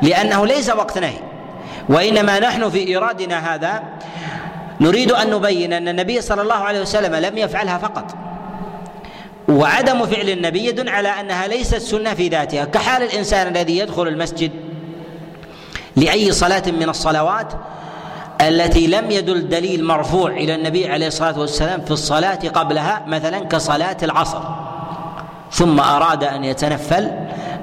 لأنه 0.03 0.47
ليس 0.47 0.71
وقت 0.71 0.99
نهي. 0.99 1.19
وإنما 1.89 2.39
نحن 2.39 2.71
في 2.71 2.89
إيرادنا 2.89 3.55
هذا. 3.55 3.83
نريد 4.81 5.13
أن 5.13 5.31
نبين 5.31 5.73
أن 5.73 5.89
النبي 5.89 6.21
صلى 6.21 6.43
الله 6.43 6.55
عليه 6.55 6.81
وسلم 6.81 7.15
لم 7.15 7.39
يفعلها 7.39 7.79
فقط. 7.79 8.15
وعدم 9.49 10.07
فعل 10.07 10.29
النبي 10.29 10.67
يدل 10.67 10.89
على 10.89 11.09
أنها 11.09 11.47
ليست 11.47 11.77
سنة 11.77 12.15
في 12.15 12.29
ذاتها. 12.29 12.65
كحال 12.65 13.03
الإنسان 13.03 13.47
الذي 13.47 13.79
يدخل 13.79 14.09
المسجد 14.09 14.51
لأي 15.97 16.33
صلاة 16.33 16.63
من 16.67 16.89
الصلوات 16.89 17.53
التي 18.41 18.87
لم 18.87 19.11
يدل 19.11 19.49
دليل 19.49 19.85
مرفوع 19.85 20.31
إلى 20.31 20.55
النبي 20.55 20.89
عليه 20.89 21.07
الصلاة 21.07 21.39
والسلام 21.39 21.81
في 21.81 21.91
الصلاة 21.91 22.35
قبلها 22.35 23.03
مثلا 23.07 23.39
كصلاة 23.39 23.97
العصر. 24.03 24.43
ثم 25.53 25.81
أراد 25.81 26.25
أن 26.25 26.45
يتنفل 26.45 27.11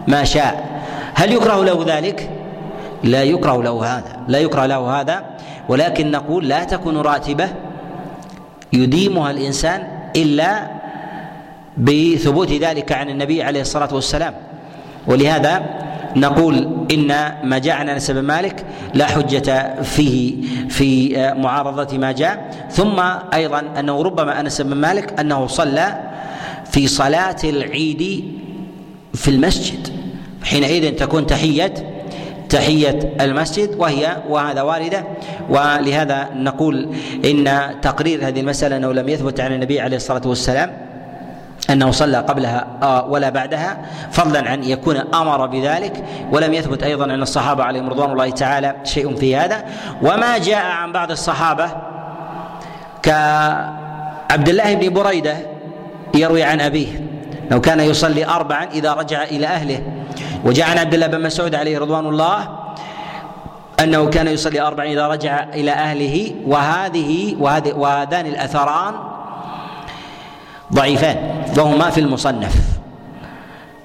ما 0.07 0.23
شاء. 0.23 0.81
هل 1.13 1.33
يكره 1.33 1.63
له 1.63 1.85
ذلك؟ 1.88 2.29
لا 3.03 3.23
يكره 3.23 3.63
له 3.63 3.97
هذا 3.97 4.19
لا 4.27 4.39
يكره 4.39 4.65
له 4.65 5.01
هذا. 5.01 5.23
ولكن 5.69 6.11
نقول 6.11 6.47
لا 6.47 6.63
تكون 6.63 6.97
راتبة 6.97 7.49
يديمها 8.73 9.31
الإنسان 9.31 9.88
إلا 10.15 10.67
بثبوت 11.77 12.51
ذلك 12.51 12.91
عن 12.91 13.09
النبي 13.09 13.43
عليه 13.43 13.61
الصلاة 13.61 13.93
والسلام. 13.93 14.33
ولهذا 15.07 15.63
نقول 16.15 16.86
إن 16.91 17.08
ما 17.43 17.58
جاء 17.58 17.75
عن 17.75 17.89
انس 17.89 18.12
بن 18.12 18.21
مالك 18.21 18.65
لا 18.93 19.06
حجة 19.06 19.82
فيه 19.82 20.36
في 20.69 21.17
معارضة 21.38 21.97
ما 21.97 22.12
جاء. 22.12 22.67
ثم 22.71 22.99
أيضا 23.34 23.63
أنه 23.80 24.01
ربما 24.01 24.39
انس 24.39 24.62
بن 24.62 24.75
مالك 24.75 25.19
أنه 25.19 25.47
صلى 25.47 25.99
في 26.71 26.88
صلاة 26.88 27.36
العيد 27.43 28.23
في 29.13 29.28
المسجد. 29.28 29.88
حينئذ 30.43 30.95
تكون 30.95 31.28
تحية 31.28 31.73
تحية 32.49 32.99
المسجد 33.21 33.75
وهي 33.78 34.17
وهذا 34.30 34.62
واردة. 34.62 35.04
ولهذا 35.49 36.30
نقول 36.36 36.89
إن 37.25 37.71
تقرير 37.82 38.28
هذه 38.28 38.39
المسألة 38.39 38.78
أنه 38.78 38.93
لم 38.93 39.10
يثبت 39.10 39.39
عن 39.39 39.54
النبي 39.54 39.80
عليه 39.80 39.97
الصلاة 39.97 40.28
والسلام 40.28 40.85
أنه 41.69 41.91
صلى 41.91 42.17
قبلها 42.17 42.67
آه، 42.84 43.06
ولا 43.06 43.30
بعدها 43.30 43.78
فضلا 44.12 44.49
عن 44.49 44.63
يكون 44.63 44.97
أمر 44.97 45.45
بذلك 45.45 46.04
ولم 46.32 46.54
يثبت 46.54 46.84
أيضا 46.84 47.04
عن 47.12 47.21
الصحابة 47.21 47.63
عليهم 47.63 47.89
رضوان 47.89 48.12
الله 48.12 48.30
تعالى 48.30 48.75
شيء 48.84 49.15
في 49.15 49.36
هذا. 49.36 49.65
وما 50.01 50.38
جاء 50.38 50.65
عن 50.65 50.91
بعض 50.91 51.12
الصحابة 51.12 51.69
كعبد 53.04 54.49
الله 54.49 54.73
بن 54.73 54.93
بريدة 54.93 55.38
يروي 56.15 56.43
عن 56.43 56.62
أبيه 56.62 56.88
لو 57.51 57.62
كان 57.62 57.80
يصلي 57.80 58.25
اربعا 58.25 58.63
إذا 58.63 58.93
رجع 58.93 59.23
إلى 59.23 59.47
أهله. 59.47 59.82
وجاء 60.45 60.69
عن 60.69 60.78
عبد 60.78 60.93
الله 60.93 61.08
بن 61.08 61.21
مسعود 61.21 61.56
عليه 61.56 61.80
رضوان 61.80 62.06
الله 62.06 62.47
أنه 63.80 64.10
كان 64.10 64.28
يصلي 64.28 64.62
اربعا 64.62 64.86
إذا 64.86 65.08
رجع 65.08 65.43
إلى 65.43 65.71
أهله 65.71 66.36
وهذه 66.47 67.36
وهذان 67.75 68.25
الأثران 68.25 68.93
ضعيفان 70.73 71.17
وهما 71.58 71.89
في 71.89 71.99
المصنف. 72.01 72.54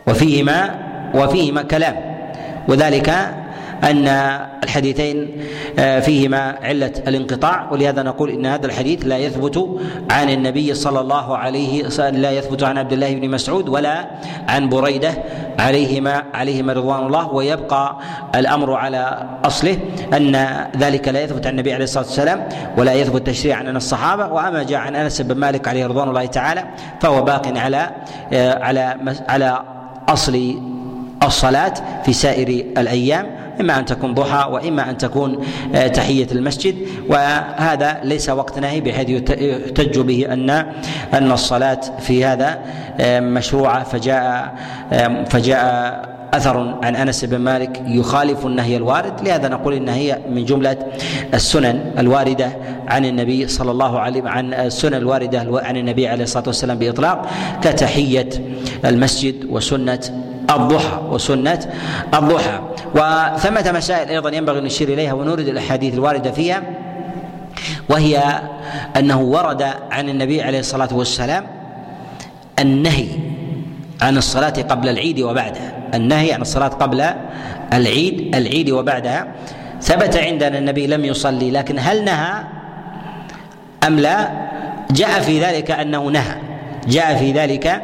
وفيهما 0.09 0.71
وفيهما 1.14 1.62
كلام. 1.62 1.97
وذلك 2.69 3.35
أن 3.85 4.09
الحديثين 4.64 5.31
آه، 5.79 6.01
فيهما 6.01 6.59
علة 6.62 6.93
الانقطاع 7.09 7.73
ولهذا 7.73 8.03
نقول 8.03 8.31
إن 8.31 8.47
هذا 8.47 8.66
الحديث 8.66 9.07
لا 9.07 9.19
يثبت 9.19 9.81
عن 10.11 10.31
النبي 10.31 10.75
صلى 10.75 11.01
الله 11.01 11.37
عليه 11.37 11.83
لا 12.11 12.31
يثبت 12.31 12.62
عن 12.62 12.79
عبد 12.79 12.93
الله 12.93 13.14
بن 13.14 13.31
مسعود 13.31 13.69
ولا 13.69 14.11
عن 14.49 14.69
بريدة 14.69 15.11
عليهما 15.59 16.25
عليهما 16.35 16.73
رضوان 16.73 17.07
الله. 17.07 17.35
ويبقى 17.35 17.97
الأمر 18.35 18.75
على 18.75 19.29
أصله 19.45 19.79
أن 20.14 20.37
ذلك 20.77 21.09
لا 21.09 21.23
يثبت 21.23 21.47
عن 21.47 21.53
النبي 21.53 21.73
عليه 21.73 21.85
الصلاة 21.85 22.05
والسلام 22.05 22.49
ولا 22.79 22.93
يثبت 22.93 23.27
تشريعا 23.27 23.59
عن 23.59 23.77
الصحابة. 23.77 24.33
وأما 24.33 24.62
جاء 24.62 24.79
عن 24.79 24.97
أنس 24.97 25.21
بن 25.21 25.35
مالك 25.35 25.69
عليه 25.69 25.87
رضوان 25.87 26.09
الله 26.09 26.27
تعالى 26.27 26.64
فهو 27.01 27.23
باق 27.23 27.59
على 27.59 27.90
آه، 28.33 28.64
على 28.64 28.97
على 29.29 29.62
أصل 30.09 30.55
الصلاة 31.23 31.75
في 32.05 32.12
سائر 32.12 32.49
الأيام. 32.79 33.39
إما 33.61 33.79
أن 33.79 33.85
تكون 33.85 34.15
ضحى 34.15 34.51
وإما 34.51 34.91
أن 34.91 34.99
تكون 34.99 35.45
آه، 35.75 35.87
تحية 35.87 36.27
المسجد. 36.33 36.75
وهذا 37.09 38.01
ليس 38.05 38.29
وقت 38.29 38.59
نهي 38.59 38.81
بحيث 38.81 39.11
يحتج 39.11 39.99
به 39.99 40.33
أن 40.33 40.51
أن 41.15 41.33
الصلاة 41.33 41.81
في 42.01 42.25
هذا 42.25 42.59
آه، 43.01 43.21
مشروعة. 43.21 43.85
فجاء 43.85 44.55
فجاء 45.31 46.21
أثر 46.35 46.79
عن 46.83 46.97
أنس 46.97 47.25
بن 47.25 47.37
مالك 47.37 47.83
يخالف 47.87 48.47
النهي 48.47 48.77
الوارد. 48.77 49.21
لهذا 49.29 49.49
نقول 49.49 49.75
إن 49.75 49.89
هي 49.89 50.19
من 50.31 50.45
جملة 50.45 50.77
السنن 51.35 51.93
الواردة 51.99 52.57
عن 52.89 53.05
النبي 53.05 53.49
صلى 53.49 53.71
الله 53.71 53.99
عليه 53.99 54.23
عن 54.29 54.55
السنن 54.55 54.95
الواردة 54.95 55.47
عن 55.63 55.77
النبي 55.77 56.09
عليه 56.09 56.25
الصلاة 56.25 56.45
والسلام 56.47 56.79
بإطلاق 56.79 57.27
كتحية 57.63 58.29
المسجد 58.85 59.47
وسنة 59.51 60.01
الضحى 60.51 61.01
وسنة 61.11 61.61
الضحى. 62.15 62.61
وثمة 62.95 63.73
مسائل 63.73 64.09
أيضا 64.09 64.31
ينبغي 64.31 64.59
أن 64.59 64.65
نشير 64.65 64.89
إليها 64.89 65.13
ونورد 65.13 65.49
الأحاديث 65.49 65.95
الواردة 65.95 66.31
فيها 66.31 66.63
وهي 67.89 68.41
أنه 68.97 69.21
ورد 69.21 69.63
عن 69.91 70.09
النبي 70.09 70.43
عليه 70.43 70.59
الصلاة 70.59 70.89
والسلام 70.93 71.47
النهي 72.59 73.09
عن 74.03 74.17
الصلاة 74.17 74.63
قبل 74.63 74.89
العيد 74.89 75.21
وبعدها. 75.21 75.73
النهي 75.95 76.33
عن 76.33 76.41
الصلاة 76.41 76.69
قبل 76.69 77.05
العيد 77.73 78.37
العيد 78.37 78.71
وبعدها. 78.71 79.27
ثبت 79.83 80.17
عندنا 80.17 80.59
النبي 80.59 80.87
لم 80.87 81.05
يصلي 81.05 81.51
لكن 81.51 81.79
هل 81.79 82.05
نهى 82.05 82.45
أم 83.87 84.01
لا؟ 84.01 84.29
جاء 84.91 85.21
في 85.21 85.41
ذلك 85.41 85.71
أنه 85.71 86.05
نهى. 86.05 86.37
جاء 86.89 87.17
في 87.17 87.33
ذلك 87.33 87.83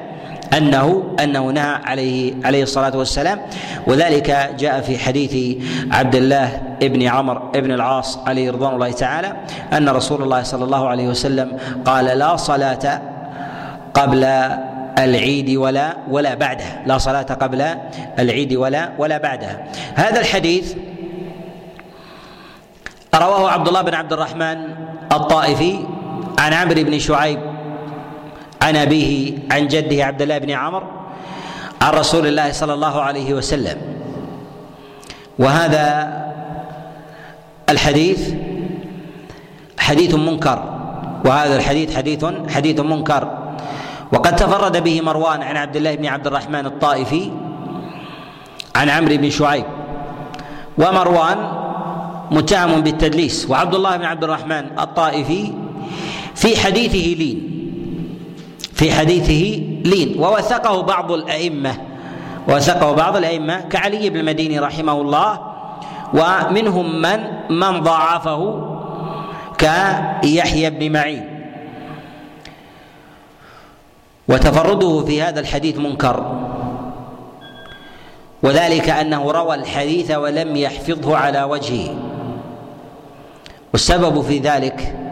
أنه 0.53 1.15
أنه 1.23 1.51
نهى 1.51 1.79
عليه 1.85 2.35
عليه 2.45 2.63
الصلاة 2.63 2.97
والسلام. 2.97 3.41
وذلك 3.87 4.55
جاء 4.59 4.81
في 4.81 4.99
حديث 4.99 5.63
عبد 5.91 6.15
الله 6.15 6.63
ابن 6.83 7.03
عمر 7.03 7.51
ابن 7.55 7.71
العاص 7.73 8.19
عليه 8.27 8.51
رضوان 8.51 8.75
الله 8.75 8.91
تعالى 8.91 9.33
أن 9.73 9.89
رسول 9.89 10.23
الله 10.23 10.43
صلى 10.43 10.65
الله 10.65 10.89
عليه 10.89 11.09
وسلم 11.09 11.59
قال 11.85 12.05
لا 12.05 12.37
صلاة 12.37 13.03
قبل 13.95 14.25
العيد 14.99 15.51
ولا 15.57 15.97
ولا 16.11 16.35
بعدها. 16.35 16.83
لا 16.87 16.99
صلاة 16.99 17.23
قبل 17.23 17.65
العيد 18.19 18.55
ولا 18.55 18.91
ولا 18.99 19.19
بعدها. 19.19 19.65
هذا 19.95 20.21
الحديث 20.21 20.75
رواه 23.15 23.51
عبد 23.51 23.69
الله 23.69 23.83
بن 23.83 23.95
عبد 23.95 24.13
الرحمن 24.13 24.59
الطائفي 25.13 25.79
عن 26.39 26.53
عمرو 26.53 26.83
بن 26.85 26.99
شعيب 26.99 27.39
عن 28.63 28.77
أبيه 28.77 29.39
عن 29.51 29.69
جده 29.69 30.05
عبد 30.05 30.23
الله 30.23 30.39
بن 30.39 30.51
عمر 30.51 30.83
عن 31.83 31.93
رسول 31.93 32.27
الله 32.27 32.53
صلى 32.53 32.75
الله 32.75 33.01
عليه 33.01 33.35
وسلم. 33.35 33.79
وهذا 35.39 35.87
الحديث 37.69 38.21
حديث 39.79 40.15
منكر 40.15 40.59
وهذا 41.25 41.57
الحديث 41.57 41.97
حديث 41.97 42.25
حديث 42.49 42.81
منكر. 42.81 43.23
وقد 44.13 44.37
تفرد 44.37 44.85
به 44.85 45.01
مروان 45.01 45.43
عن 45.43 45.57
عبد 45.57 45.77
الله 45.77 45.95
بن 45.95 46.07
عبد 46.07 46.27
الرحمن 46.27 46.67
الطائفي 46.67 47.31
عن 48.77 48.89
عمرو 48.89 49.17
بن 49.17 49.31
شعيب. 49.31 49.65
ومروان 50.79 51.39
متهم 52.31 52.81
بالتدليس 52.81 53.51
وعبد 53.51 53.75
الله 53.75 53.97
بن 53.97 54.05
عبد 54.05 54.25
الرحمن 54.25 54.65
الطائفي 54.79 55.53
في 56.35 56.57
حديثه 56.57 57.07
لين. 57.19 57.56
في 58.77 58.93
حديثه 58.93 59.63
لين 59.89 60.19
ووثقه 60.19 60.83
بعض 60.83 61.13
الأئمة 61.13 61.75
وثقه 62.49 62.93
بعض 62.93 63.17
الأئمة 63.17 63.61
كعلي 63.61 64.11
بن 64.11 64.17
المديني 64.21 64.59
رحمه 64.59 65.01
الله 65.01 65.41
ومنهم 66.15 67.03
من 67.03 67.21
من 67.51 67.81
ضاعفه 67.81 68.63
كيحيى 69.59 70.71
بن 70.71 70.93
معين. 70.93 71.25
وتفرده 74.29 75.05
في 75.05 75.23
هذا 75.23 75.41
الحديث 75.41 75.79
منكر. 75.79 76.37
وذلك 78.43 78.91
أنه 78.91 79.31
روى 79.31 79.55
الحديث 79.55 80.11
ولم 80.11 80.57
يحفظه 80.57 81.17
على 81.17 81.43
وجهه. 81.43 81.95
والسبب 83.73 84.21
في 84.21 84.39
ذلك 84.39 85.06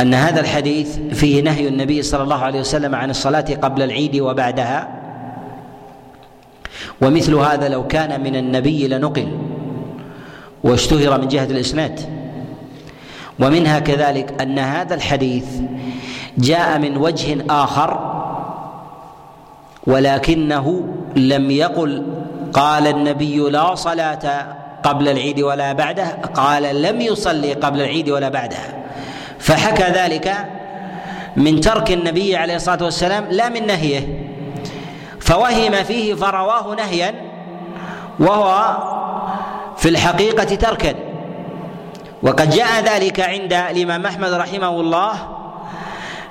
أن 0.00 0.14
هذا 0.14 0.40
الحديث 0.40 0.98
فيه 0.98 1.42
نهي 1.42 1.68
النبي 1.68 2.02
صلى 2.02 2.22
الله 2.22 2.44
عليه 2.44 2.60
وسلم 2.60 2.94
عن 2.94 3.10
الصلاة 3.10 3.44
قبل 3.62 3.82
العيد 3.82 4.16
وبعدها 4.20 4.88
ومثل 7.00 7.34
هذا 7.34 7.68
لو 7.68 7.86
كان 7.86 8.20
من 8.20 8.36
النبي 8.36 8.88
لنقل 8.88 9.28
واشتهر 10.64 11.20
من 11.20 11.28
جهة 11.28 11.44
الإسناد. 11.44 12.00
ومنها 13.40 13.78
كذلك 13.78 14.42
أن 14.42 14.58
هذا 14.58 14.94
الحديث 14.94 15.46
جاء 16.38 16.78
من 16.78 16.96
وجه 16.96 17.44
آخر 17.50 18.12
ولكنه 19.86 20.84
لم 21.16 21.50
يقل 21.50 22.06
قال 22.52 22.86
النبي 22.86 23.38
لا 23.50 23.74
صلاة 23.74 24.46
قبل 24.82 25.08
العيد 25.08 25.40
ولا 25.40 25.72
بعده 25.72 26.04
قال 26.34 26.82
لم 26.82 27.00
يصلي 27.00 27.52
قبل 27.52 27.80
العيد 27.80 28.10
ولا 28.10 28.28
بعدها. 28.28 28.81
فحكى 29.42 29.84
ذلك 29.84 30.34
من 31.36 31.60
ترك 31.60 31.92
النبي 31.92 32.36
عليه 32.36 32.56
الصلاة 32.56 32.84
والسلام 32.84 33.26
لا 33.30 33.48
من 33.48 33.66
نهيه 33.66 34.28
فوهم 35.20 35.72
فيه 35.72 36.14
فرواه 36.14 36.74
نهيا 36.74 37.14
وهو 38.18 38.76
في 39.76 39.88
الحقيقة 39.88 40.44
تركا. 40.44 40.94
وقد 42.22 42.50
جاء 42.50 42.82
ذلك 42.84 43.20
عند 43.20 43.52
الإمام 43.52 44.06
أحمد 44.06 44.32
رحمه 44.32 44.80
الله 44.80 45.12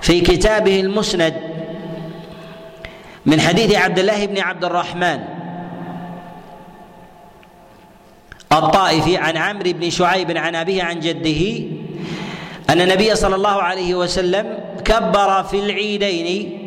في 0.02 0.22
كتابه 0.22 0.80
المسند 0.80 1.34
من 3.26 3.42
حديث 3.42 3.76
عبد 3.76 4.00
الله 4.00 4.26
بن 4.26 4.40
عبد 4.40 4.66
الرحمن 4.66 5.20
الطائفي 8.52 9.18
عن 9.18 9.38
عمرو 9.38 9.72
بن 9.72 9.90
شعيب 9.90 10.38
عن 10.38 10.56
أبيه 10.56 10.84
عن 10.84 11.00
جده 11.00 11.81
أن 12.72 12.82
النبي 12.82 13.16
صلى 13.16 13.36
الله 13.36 13.62
عليه 13.62 13.96
وسلم 13.96 14.58
كبر 14.86 15.44
في 15.44 15.60
العيدين 15.60 16.58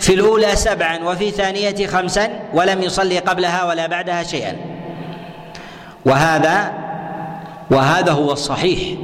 في 0.00 0.14
الأولى 0.14 0.56
سبعا 0.56 0.98
وفي 1.04 1.28
الثانية 1.28 1.86
خمسا 1.86 2.30
ولم 2.54 2.82
يصلي 2.82 3.18
قبلها 3.18 3.64
ولا 3.64 3.86
بعدها 3.86 4.22
شيئا. 4.22 4.56
وهذا 6.06 6.72
وهذا 7.70 8.12
هو 8.12 8.32
الصحيح. 8.32 8.98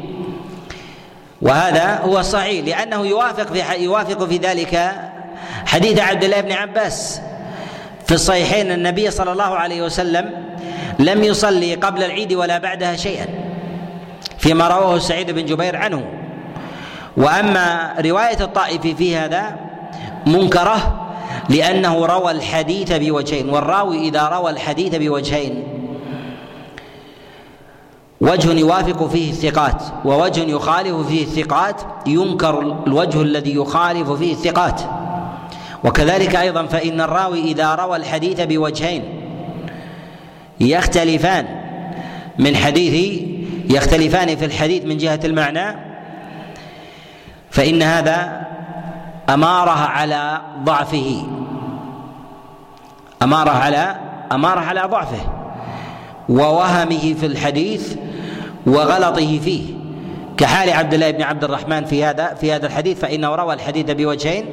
وهذا 1.42 2.00
هو 2.04 2.18
الصحيح 2.18 2.64
لأنه 2.64 3.06
يوافق 3.06 3.52
في 3.52 3.82
يوافق 3.84 4.24
في 4.24 4.36
ذلك 4.36 4.92
حديث 5.66 6.00
عبد 6.00 6.24
الله 6.24 6.40
بن 6.40 6.52
عباس. 6.52 7.20
في 8.06 8.14
الصحيحين 8.14 8.72
النبي 8.72 9.10
صلى 9.10 9.32
الله 9.32 9.56
عليه 9.56 9.82
وسلم 9.82 10.30
لم 10.98 11.24
يصلي 11.24 11.74
قبل 11.74 12.04
العيد 12.04 12.32
ولا 12.32 12.58
بعدها 12.58 12.96
شيئا 12.96 13.26
فيما 14.38 14.68
رواه 14.68 14.98
سعيد 14.98 15.30
بن 15.30 15.44
جبير 15.44 15.76
عنه. 15.76 16.25
وأما 17.16 17.94
رواية 18.04 18.40
الطائفي 18.40 18.94
في 18.94 19.16
هذا 19.16 19.56
منكره 20.26 21.06
لأنه 21.48 22.06
روى 22.06 22.30
الحديث 22.30 22.92
بوجهين 22.92 23.50
والراوي 23.50 24.08
إذا 24.08 24.28
روى 24.28 24.50
الحديث 24.50 24.94
بوجهين 24.94 25.64
وجه 28.20 28.52
يوافق 28.52 29.06
فيه 29.06 29.30
الثقات 29.30 29.82
ووجه 30.04 30.40
يخالف 30.40 31.06
فيه 31.08 31.22
الثقات 31.22 31.80
ينكر 32.06 32.76
الوجه 32.86 33.22
الذي 33.22 33.54
يخالف 33.54 34.10
فيه 34.10 34.32
الثقات. 34.32 34.80
وكذلك 35.84 36.36
أيضا 36.36 36.66
فإن 36.66 37.00
الراوي 37.00 37.40
إذا 37.40 37.74
روى 37.74 37.96
الحديث 37.96 38.40
بوجهين 38.40 39.04
يختلفان 40.60 41.46
من 42.38 42.56
حديث 42.56 43.22
يختلفان 43.70 44.36
في 44.36 44.44
الحديث 44.44 44.84
من 44.84 44.96
جهة 44.96 45.20
المعنى 45.24 45.85
فإن 47.50 47.82
هذا 47.82 48.46
اماره 49.28 49.70
على 49.70 50.40
ضعفه. 50.64 51.26
اماره 53.22 53.50
على 53.50 53.96
اماره 54.32 54.60
على 54.60 54.80
ضعفه. 54.80 55.20
ووهمه 56.28 57.14
في 57.20 57.26
الحديث 57.26 57.96
وغلطه 58.66 59.38
فيه. 59.38 59.85
كحال 60.36 60.70
عبد 60.70 60.94
الله 60.94 61.10
بن 61.10 61.22
عبد 61.22 61.44
الرحمن 61.44 61.84
في 61.84 62.04
هذا 62.04 62.34
في 62.40 62.52
هذا 62.52 62.66
الحديث 62.66 62.98
فإنه 62.98 63.34
روى 63.34 63.54
الحديث 63.54 63.90
بوجهين 63.90 64.44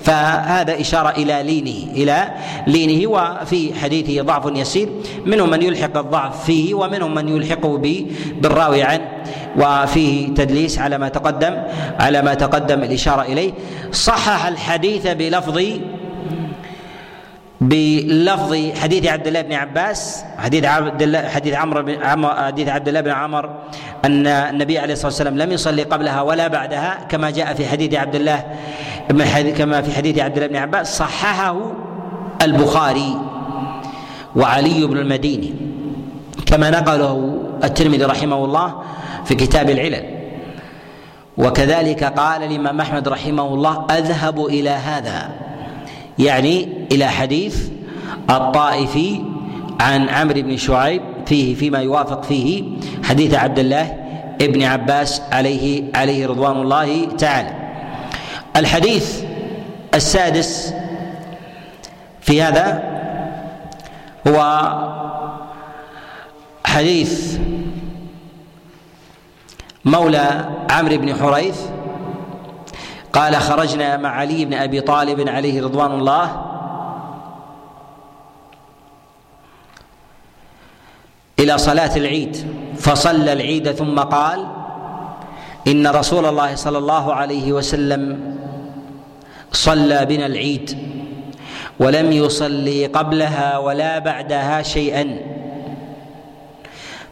فهذا 0.00 0.80
إشارة 0.80 1.08
إلى 1.08 1.42
لينه 1.42 1.92
إلى 1.92 2.28
لينه 2.66 3.10
وفي 3.10 3.74
حديثه 3.74 4.22
ضعف 4.22 4.56
يسير 4.56 4.88
منهم 5.26 5.50
من 5.50 5.62
يلحق 5.62 5.96
الضعف 5.96 6.44
فيه 6.44 6.74
ومنهم 6.74 7.14
من 7.14 7.28
يلحقه 7.28 7.76
بالراوي 8.40 8.82
عنه 8.82 9.08
وفيه 9.56 10.34
تدليس 10.34 10.78
على 10.78 10.98
ما 10.98 11.08
تقدم 11.08 11.62
على 11.98 12.22
ما 12.22 12.34
تقدم 12.34 12.82
الإشارة 12.82 13.22
إليه. 13.22 13.52
صحح 13.92 14.46
الحديث 14.46 15.06
بلفظ 15.06 15.58
بلفظ 17.60 18.56
حديث 18.80 19.06
عبد 19.06 19.26
الله 19.26 19.40
بن 19.40 19.52
عباس 19.52 20.24
حديث 20.38 20.64
عبد 20.64 21.02
الله 21.02 21.28
حديث 21.28 21.54
عمرو 21.54 21.82
بن 21.82 21.96
حديث 22.24 22.68
عبد 22.68 22.88
الله 22.88 23.00
بن 23.00 23.10
عمر 23.10 23.50
أن 24.04 24.26
النبي 24.26 24.78
عليه 24.78 24.92
الصلاة 24.92 25.06
والسلام 25.06 25.38
لم 25.38 25.52
يصلي 25.52 25.82
قبلها 25.82 26.20
ولا 26.22 26.48
بعدها 26.48 26.98
كما 27.08 27.30
جاء 27.30 27.54
في 27.54 27.68
حديث 27.68 27.94
عبد 27.94 28.14
الله 28.14 28.44
كما 29.58 29.82
في 29.82 29.92
حديث 29.92 30.18
عبد 30.18 30.36
الله 30.36 30.46
بن 30.46 30.56
عباس 30.56 30.98
صححه 30.98 31.56
البخاري 32.42 33.16
وعلي 34.36 34.86
بن 34.86 34.96
المديني 34.96 35.54
كما 36.46 36.70
نقله 36.70 37.42
الترمذي 37.64 38.04
رحمه 38.04 38.44
الله 38.44 38.82
في 39.24 39.34
كتاب 39.34 39.70
العلل. 39.70 40.04
وكذلك 41.38 42.04
قال 42.04 42.42
الإمام 42.42 42.80
أحمد 42.80 43.08
رحمه 43.08 43.54
الله 43.54 43.86
أذهب 43.90 44.46
إلى 44.46 44.70
هذا. 44.70 45.30
يعني 46.20 46.68
إلى 46.92 47.06
حديث 47.06 47.68
الطائفي 48.30 49.20
عن 49.80 50.08
عمرو 50.08 50.42
بن 50.42 50.56
شعيب 50.56 51.02
فيه 51.26 51.54
فيما 51.54 51.78
يوافق 51.78 52.22
فيه 52.22 52.64
حديث 53.04 53.34
عبد 53.34 53.58
الله 53.58 53.96
ابن 54.40 54.62
عباس 54.62 55.22
عليه 55.32 55.84
عليه 55.94 56.26
رضوان 56.26 56.56
الله 56.56 57.04
تعالى. 57.18 57.50
الحديث 58.56 59.22
السادس 59.94 60.74
في 62.20 62.42
هذا 62.42 62.82
هو 64.28 64.38
حديث 66.66 67.38
مولى 69.84 70.44
عمرو 70.70 70.96
بن 70.96 71.14
حريث 71.14 71.58
قال 73.12 73.36
خرجنا 73.36 73.96
مع 73.96 74.08
علي 74.08 74.44
بن 74.44 74.54
أبي 74.54 74.80
طالب 74.80 75.28
عليه 75.28 75.62
رضوان 75.62 75.92
الله. 75.92 76.46
إلى 81.38 81.58
صلاة 81.58 81.96
العيد 81.96 82.46
فصلى 82.76 83.32
العيد 83.32 83.72
ثم 83.72 83.98
قال 83.98 84.46
إن 85.66 85.86
رسول 85.86 86.26
الله 86.26 86.54
صلى 86.54 86.78
الله 86.78 87.14
عليه 87.14 87.52
وسلم 87.52 88.36
صلى 89.52 90.04
بنا 90.04 90.26
العيد 90.26 90.78
ولم 91.80 92.12
يصلي 92.12 92.86
قبلها 92.86 93.58
ولا 93.58 93.98
بعدها 93.98 94.62
شيئا. 94.62 95.18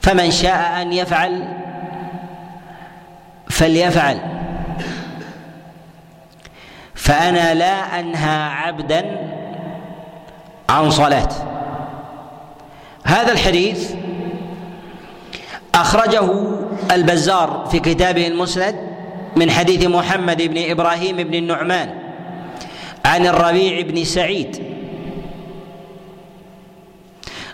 فمن 0.01 0.31
شاء 0.31 0.83
أن 0.83 0.93
يفعل 0.93 1.49
فليفعل. 3.51 4.38
فأنا 7.09 7.55
لا 7.55 8.01
أنهى 8.01 8.51
عبدا 8.53 9.05
عن 10.69 10.91
صلاة. 10.91 11.29
هذا 13.05 13.33
الحديث 13.33 13.93
أخرجه 15.75 16.31
البزار 16.93 17.69
في 17.71 17.81
كتابه 17.81 18.27
المسند 18.27 18.77
من 19.37 19.51
حديث 19.51 19.87
محمد 19.87 20.43
بن 20.43 20.71
إبراهيم 20.71 21.17
بن 21.17 21.35
النعمان 21.35 21.95
عن 23.05 23.27
الربيع 23.27 23.81
بن 23.81 24.05
سعيد 24.05 24.63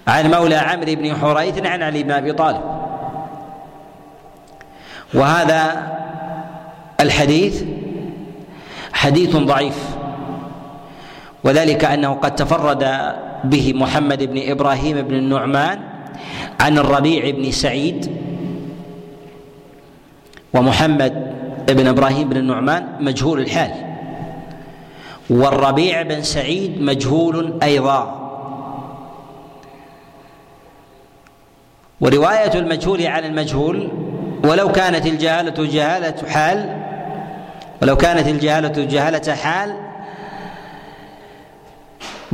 عن 0.07 0.31
مولى 0.31 0.57
عمرو 0.57 0.95
بن 0.95 1.17
حريث 1.17 1.67
عن 1.67 1.83
علي 1.83 2.03
بن 2.03 2.11
أبي 2.11 2.33
طالب. 2.33 2.63
وهذا 5.15 5.93
الحديث 7.01 7.65
حديث 8.95 9.37
ضعيف. 9.37 9.79
وذلك 11.45 11.85
أنه 11.85 12.15
قد 12.15 12.35
تفرد 12.35 12.85
به 13.45 13.73
محمد 13.77 14.23
بن 14.23 14.51
إبراهيم 14.51 15.03
بن 15.03 15.15
النعمان 15.15 15.81
عن 16.61 16.79
الربيع 16.79 17.31
بن 17.31 17.51
سعيد 17.51 18.11
ومحمد 20.55 21.35
بن 21.69 21.87
إبراهيم 21.87 22.29
بن 22.29 22.37
النعمان 22.37 22.87
مجهول 23.01 23.41
الحال. 23.41 23.73
والربيع 25.31 26.03
بن 26.03 26.23
سعيد 26.23 26.83
مجهول 26.83 27.59
أيضا. 27.63 28.21
ورواية 32.01 32.55
المجهول 32.55 33.07
عن 33.07 33.25
المجهول 33.25 33.89
ولو 34.45 34.73
كانت 34.73 35.07
الجهالة 35.07 35.67
جهالة 35.67 36.29
حال 36.29 36.84
ولو 37.83 37.97
كانت 37.97 38.29
الجهالة 38.29 38.85
جهالة 38.85 39.35
حال 39.35 39.75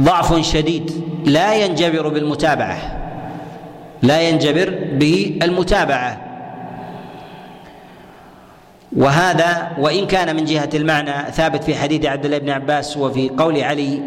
ضعف 0.00 0.40
شديد 0.40 1.04
لا 1.24 1.54
ينجبر 1.54 2.08
بالمتابعة 2.08 2.78
لا 4.02 4.20
ينجبر 4.20 4.78
بالمتابعة 4.92 6.30
وهذا 8.96 9.70
وإن 9.78 10.06
كان 10.06 10.36
من 10.36 10.44
جهة 10.44 10.68
المعنى 10.74 11.32
ثابت 11.32 11.64
في 11.64 11.74
حديث 11.74 12.06
عبد 12.06 12.24
الله 12.24 12.38
بن 12.38 12.50
عباس 12.50 12.96
وفي 12.96 13.28
قول 13.28 13.60
علي 13.62 14.02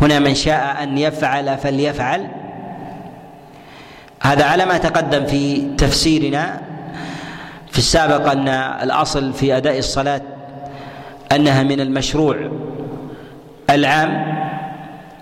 هنا 0.00 0.18
من 0.18 0.34
شاء 0.34 0.82
أن 0.82 0.98
يفعل 0.98 1.58
فليفعل. 1.58 2.28
هذا 4.22 4.44
على 4.44 4.66
ما 4.66 4.78
تقدم 4.78 5.26
في 5.26 5.74
تفسيرنا 5.78 6.60
في 7.72 7.78
السابق 7.78 8.30
أن 8.30 8.48
الأصل 8.82 9.32
في 9.32 9.56
أداء 9.56 9.78
الصلاة 9.78 10.20
أنها 11.32 11.62
من 11.62 11.80
المشروع 11.80 12.36
العام 13.70 14.38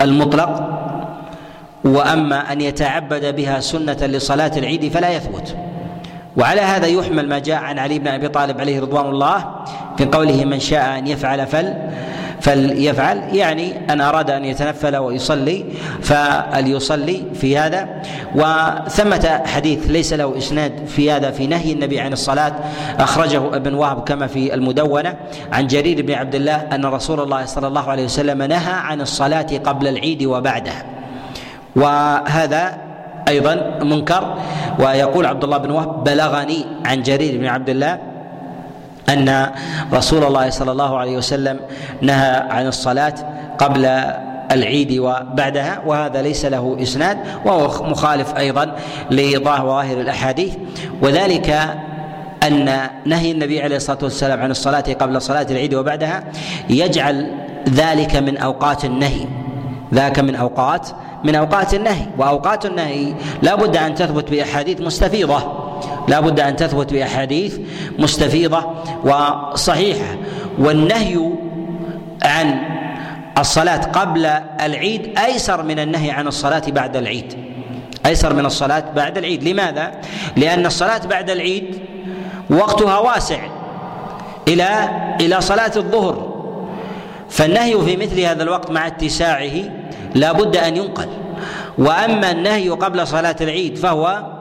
المطلق 0.01 0.73
وأما 1.85 2.53
أن 2.53 2.61
يتعبد 2.61 3.37
بها 3.37 3.61
سنة 3.61 4.07
لصلاة 4.07 4.53
العيد 4.59 4.93
فلا 4.93 5.11
يثبت. 5.11 5.57
وعلى 6.37 6.61
هذا 6.61 6.87
يحمل 6.87 7.29
ما 7.29 7.39
جاء 7.39 7.57
عن 7.57 7.79
علي 7.79 7.99
بن 7.99 8.09
أبي 8.09 8.29
طالب 8.29 8.61
عليه 8.61 8.81
رضوان 8.81 9.07
الله 9.07 9.45
في 9.97 10.05
قوله 10.05 10.45
من 10.45 10.61
شاء 10.61 10.99
أن 10.99 11.07
يفعل 11.07 11.47
فل 11.47 11.75
فليفعل 12.47 13.35
يعني 13.35 13.93
أن 13.93 14.01
أراد 14.01 14.31
أن 14.31 14.45
يتنفل 14.45 14.97
ويصلي 14.97 15.65
فليصلي 16.03 17.23
في 17.35 17.59
هذا. 17.59 18.03
وثمة 18.35 19.43
حديث 19.47 19.91
ليس 19.91 20.13
له 20.13 20.39
إسناد 20.39 20.87
في 20.87 21.11
هذا 21.13 21.31
في 21.31 21.47
نهي 21.47 21.73
النبي 21.73 22.01
عن 22.01 22.13
الصلاة 22.13 22.53
أخرجه 22.99 23.57
ابن 23.57 23.75
وهب 23.75 24.05
كما 24.05 24.27
في 24.27 24.55
المدونة. 24.55 25.15
عن 25.53 25.67
جرير 25.67 26.03
بن 26.03 26.15
عبد 26.15 26.35
الله 26.35 26.55
أن 26.55 26.87
رسول 26.87 27.21
الله 27.21 27.45
صلى 27.45 27.67
الله 27.67 27.91
عليه 27.91 28.05
وسلم 28.05 28.43
نهى 28.43 28.73
عن 28.73 29.01
الصلاة 29.01 29.47
قبل 29.65 29.89
العيد 29.89 30.25
وبعده 30.25 30.73
وهذا 31.77 32.79
أيضا 33.29 33.79
منكر. 33.83 34.35
ويقول 34.79 35.27
عبد 35.27 35.45
الله 35.45 35.59
بن 35.59 35.71
وهب 35.71 36.05
بلغني 36.05 36.67
عن 36.85 37.03
جرير 37.03 37.39
بن 37.39 37.47
عبد 37.47 37.69
الله 37.69 38.16
أن 39.09 39.51
رسول 39.93 40.25
الله 40.25 40.51
صلى 40.51 40.73
الله 40.73 40.99
عليه 40.99 41.17
وسلم 41.17 41.61
نهى 42.03 42.43
عن 42.51 42.67
الصلاة 42.67 43.15
قبل 43.59 43.87
العيد 44.53 44.99
وبعدها 44.99 45.83
وهذا 45.87 46.23
ليس 46.23 46.45
له 46.45 46.77
إسناد 46.83 47.19
وهو 47.45 47.85
مخالف 47.85 48.37
أيضا 48.37 48.77
لظاهر 49.11 50.01
الأحاديث. 50.01 50.55
وذلك 51.03 51.77
أن 52.43 52.89
نهي 53.07 53.31
النبي 53.31 53.63
عليه 53.63 53.77
الصلاة 53.77 53.99
والسلام 54.03 54.43
عن 54.43 54.51
الصلاة 54.51 54.85
قبل 55.01 55.23
صلاة 55.23 55.47
العيد 55.51 55.75
وبعدها 55.75 56.25
يجعل 56.71 57.31
ذلك 57.69 58.17
من 58.17 58.37
أوقات 58.37 58.85
النهي. 58.85 59.27
ذاك 59.95 60.19
من 60.19 60.35
أوقات 60.35 60.89
من 61.25 61.35
أوقات 61.35 61.75
النهي. 61.75 62.07
وأوقات 62.19 62.67
النهي 62.67 63.15
لا 63.43 63.55
بد 63.55 63.77
أن 63.77 63.95
تثبت 63.95 64.31
بأحاديث 64.31 64.81
مستفيضة. 64.81 65.66
لا 66.09 66.21
بد 66.21 66.41
أن 66.41 66.57
تثبت 66.57 66.93
بأحاديث 66.93 67.59
مستفيضة 67.99 68.65
وصحيحة. 69.05 70.17
والنهي 70.59 71.31
عن 72.25 72.59
الصلاة 73.39 73.81
قبل 73.81 74.27
العيد 74.61 75.19
أيسر 75.19 75.63
من 75.63 75.79
النهي 75.79 76.11
عن 76.11 76.27
الصلاة 76.27 76.63
بعد 76.69 76.97
العيد. 76.97 77.35
أيسر 78.07 78.35
من 78.35 78.47
الصلاة 78.47 78.85
بعد 78.97 79.19
العيد. 79.19 79.45
لماذا؟ 79.45 79.93
لأن 80.37 80.67
الصلاة 80.67 81.07
بعد 81.07 81.31
العيد 81.31 81.79
وقتها 82.51 82.99
واسع 82.99 83.39
إلى 84.49 84.91
إلى 85.21 85.41
صلاة 85.41 85.73
الظهر. 85.77 86.37
فالنهي 87.31 87.81
في 87.81 87.97
مثل 87.97 88.21
هذا 88.21 88.43
الوقت 88.43 88.71
مع 88.71 88.87
اتساعه 88.87 89.53
لا 90.15 90.33
بد 90.33 90.57
أن 90.57 90.77
ينقل. 90.77 91.09
وأما 91.79 92.31
النهي 92.31 92.69
قبل 92.69 93.07
صلاة 93.07 93.37
العيد 93.41 93.79
فهو 93.79 94.36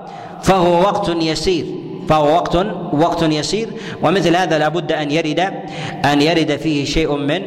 فهو 0.46 0.82
وقت 0.82 1.10
يسير. 1.10 1.66
فهو 2.10 2.38
وقت 2.38 2.56
وقت 2.94 3.22
يسير. 3.24 3.68
ومثل 4.04 4.36
هذا 4.36 4.58
لا 4.58 4.70
بد 4.70 4.92
أن 4.92 5.12
يرد 5.12 5.40
أن 6.06 6.22
يرد 6.22 6.56
فيه 6.62 6.86
شيء 6.86 7.10
من 7.18 7.42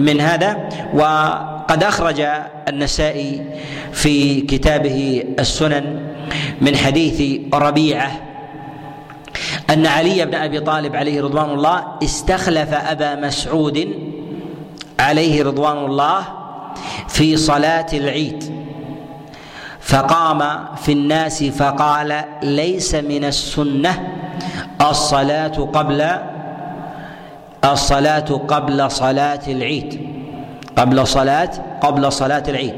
من 0.00 0.20
هذا. 0.20 0.68
وقد 0.96 1.84
أخرج 1.84 2.20
النسائي 2.68 3.44
في 3.92 4.40
كتابه 4.40 5.24
السنن 5.38 6.00
من 6.60 6.76
حديث 6.76 7.40
ربيعة 7.54 8.10
أن 9.70 9.86
علي 9.86 10.24
بن 10.24 10.34
أبي 10.34 10.60
طالب 10.60 10.96
عليه 10.96 11.22
رضوان 11.22 11.50
الله 11.50 11.84
استخلف 12.02 12.74
أبا 12.74 13.14
مسعود 13.14 13.88
عليه 15.00 15.44
رضوان 15.44 15.84
الله 15.84 16.20
في 17.08 17.36
صلاة 17.36 17.86
العيد. 17.92 18.57
فقام 19.88 20.64
في 20.76 20.92
الناس 20.92 21.44
فقال 21.44 22.24
ليس 22.42 22.94
من 22.94 23.24
السنة 23.24 24.08
الصلاة 24.80 25.56
قبل 25.72 26.06
الصلاة 27.64 28.28
قبل 28.48 28.90
صلاة 28.90 29.40
العيد. 29.48 30.08
قبل 30.76 31.06
صلاه 31.06 31.50
قبل 31.80 32.12
صلاة 32.12 32.42
العيد. 32.48 32.74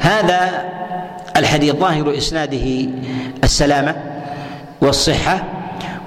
هذا 0.00 0.64
الحديث 1.36 1.74
ظاهر 1.74 2.16
إسناده 2.16 2.88
السلامة 3.44 3.94
والصحة 4.80 5.42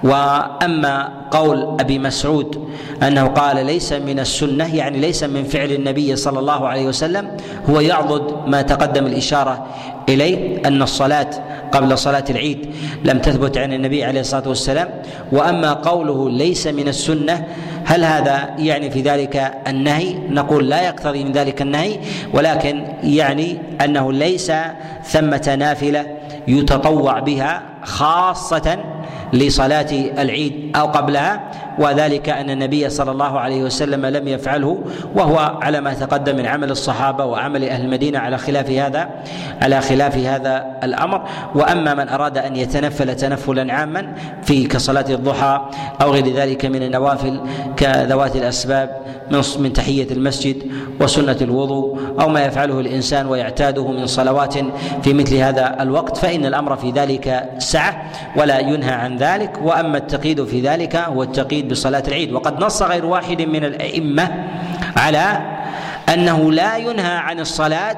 وأما 0.04 1.10
قول 1.32 1.78
أبي 1.80 2.00
مسعود 2.00 2.68
أنه 3.04 3.28
قال 3.28 3.66
ليس 3.66 3.94
من 3.94 4.20
السنة 4.20 4.76
يعني 4.76 5.00
ليس 5.00 5.24
من 5.24 5.44
فعل 5.44 5.72
النبي 5.72 6.16
صلى 6.16 6.40
الله 6.40 6.68
عليه 6.68 6.88
وسلم 6.88 7.38
هو 7.70 7.80
يعضد 7.80 8.50
ما 8.50 8.62
تقدم 8.62 9.06
الإشارة 9.06 9.66
إليه 10.10 10.62
أن 10.66 10.82
الصلاة 10.82 11.30
قبل 11.72 11.98
صلاة 11.98 12.24
العيد 12.30 12.70
لم 13.04 13.20
تثبت 13.20 13.58
عن 13.58 13.74
النبي 13.74 14.04
عليه 14.04 14.20
الصلاة 14.20 14.48
والسلام 14.48 14.90
وأما 15.32 15.74
قوله 15.74 16.30
ليس 16.30 16.68
من 16.68 16.88
السنة 16.88 17.48
هل 17.86 18.04
هذا 18.04 18.56
يعني 18.58 18.92
في 18.92 19.02
ذلك 19.02 19.54
النهي؟ 19.68 20.14
نقول 20.30 20.70
لا 20.70 20.82
يقتضي 20.82 21.24
من 21.24 21.32
ذلك 21.32 21.62
النهي 21.62 22.00
ولكن 22.34 22.84
يعني 23.04 23.58
أنه 23.82 24.14
ليس 24.14 24.52
ثمة 25.06 25.56
نافلة 25.60 26.06
يتطوع 26.48 27.20
بها 27.20 27.64
خاصة 27.84 28.80
لصلاة 29.34 29.88
العيد 30.18 30.72
أو 30.76 30.86
قبلها 30.86 31.52
وذلك 31.80 32.30
أن 32.30 32.50
النبي 32.50 32.90
صلى 32.90 33.12
الله 33.12 33.40
عليه 33.40 33.64
وسلم 33.64 34.06
لم 34.06 34.28
يفعله 34.28 34.84
وهو 35.16 35.38
على 35.62 35.82
ما 35.82 35.94
تقدم 35.94 36.36
من 36.36 36.46
عمل 36.46 36.72
الصحابة 36.72 37.26
وعمل 37.26 37.70
أهل 37.70 37.86
المدينة 37.86 38.20
على 38.20 38.38
خلاف 38.38 38.70
هذا 38.72 39.10
على 39.62 39.82
خلاف 39.82 40.18
هذا 40.18 40.66
الأمر. 40.84 41.22
وأما 41.56 41.94
من 41.94 42.10
أراد 42.10 42.38
أن 42.38 42.56
يتنفل 42.56 43.16
تنفلا 43.16 43.74
عاما 43.74 44.14
في 44.44 44.64
كصلاة 44.68 45.06
الضحى 45.10 45.62
أو 46.02 46.12
غير 46.12 46.34
ذلك 46.34 46.66
من 46.66 46.84
النوافل 46.84 47.42
كذوات 47.78 48.36
الأسباب 48.36 49.02
من 49.32 49.42
من 49.60 49.74
تحية 49.74 50.12
المسجد 50.12 50.72
وسنة 51.02 51.38
الوضوء 51.42 52.00
أو 52.20 52.30
ما 52.30 52.46
يفعله 52.46 52.80
الإنسان 52.80 53.28
ويعتاده 53.28 53.88
من 53.88 54.08
صلوات 54.08 54.54
في 55.04 55.14
مثل 55.14 55.36
هذا 55.36 55.76
الوقت 55.82 56.18
فإن 56.18 56.46
الأمر 56.46 56.76
في 56.76 56.92
ذلك 56.92 57.50
سعة 57.58 58.12
ولا 58.36 58.60
ينهى 58.60 58.94
عن 58.94 59.17
ذلك 59.18 59.60
وأما 59.64 59.98
التقييد 59.98 60.46
في 60.46 60.62
ذلك 60.62 60.96
هو 60.96 61.24
التقييد 61.24 61.70
بصلاة 61.70 62.04
العيد. 62.08 62.34
وقد 62.34 62.64
نص 62.64 62.82
غير 62.82 63.06
واحد 63.06 63.42
من 63.42 63.64
الأئمة 63.64 64.46
على 64.98 65.42
أنه 66.14 66.52
لا 66.52 66.78
ينهى 66.78 67.16
عن 67.18 67.40
الصلاة 67.40 67.98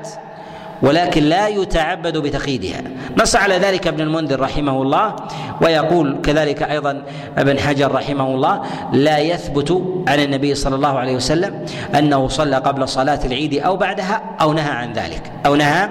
ولكن 0.81 1.23
لا 1.23 1.47
يتعبد 1.47 2.17
بتقييدها. 2.17 2.81
نص 3.17 3.35
على 3.35 3.57
ذلك 3.57 3.87
ابن 3.87 4.01
المنذر 4.01 4.39
رحمه 4.39 4.81
الله 4.81 5.15
ويقول 5.61 6.21
كذلك 6.23 6.63
أيضا 6.63 7.03
ابن 7.37 7.59
حجر 7.59 7.91
رحمه 7.91 8.27
الله 8.27 8.61
لا 8.93 9.17
يثبت 9.17 9.83
عن 10.07 10.19
النبي 10.19 10.55
صلى 10.55 10.75
الله 10.75 10.99
عليه 10.99 11.15
وسلم 11.15 11.65
أنه 11.97 12.27
صلى 12.27 12.55
قبل 12.55 12.87
صلاة 12.87 13.19
العيد 13.25 13.53
أو 13.59 13.77
بعدها 13.77 14.21
أو 14.41 14.53
نهى 14.53 14.71
عن 14.71 14.93
ذلك 14.93 15.31
أو 15.45 15.55
نهى 15.55 15.89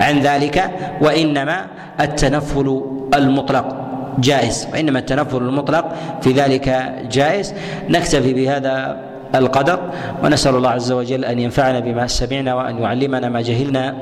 عن 0.00 0.20
ذلك 0.20 0.70
وإنما 1.00 1.66
التنفل 2.00 2.82
المطلق. 3.14 3.85
جائز 4.18 4.68
وإنما 4.72 4.98
التنفل 4.98 5.36
المطلق 5.36 5.84
في 6.20 6.32
ذلك 6.32 6.94
جائز. 7.10 7.54
نكتفي 7.88 8.34
بهذا 8.34 9.00
القدر 9.34 9.80
ونسأل 10.24 10.54
الله 10.54 10.70
عز 10.70 10.92
وجل 10.92 11.24
أن 11.24 11.38
ينفعنا 11.38 11.80
بما 11.80 12.06
سمعنا 12.06 12.54
وأن 12.54 12.82
يعلمنا 12.82 13.28
ما 13.28 13.40
جهلنا 13.40 13.94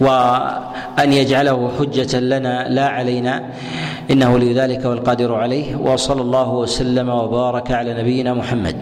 وأن 0.00 1.12
يجعله 1.12 1.70
حجة 1.78 2.20
لنا 2.20 2.68
لا 2.68 2.88
علينا. 2.88 3.42
إنه 4.10 4.38
لذلك 4.38 4.84
والقادر 4.84 5.34
عليه 5.34 5.76
وصلى 5.76 6.20
الله 6.20 6.50
وسلم 6.50 7.08
وبارك 7.08 7.70
على 7.70 7.94
نبينا 8.02 8.34
محمد. 8.34 8.76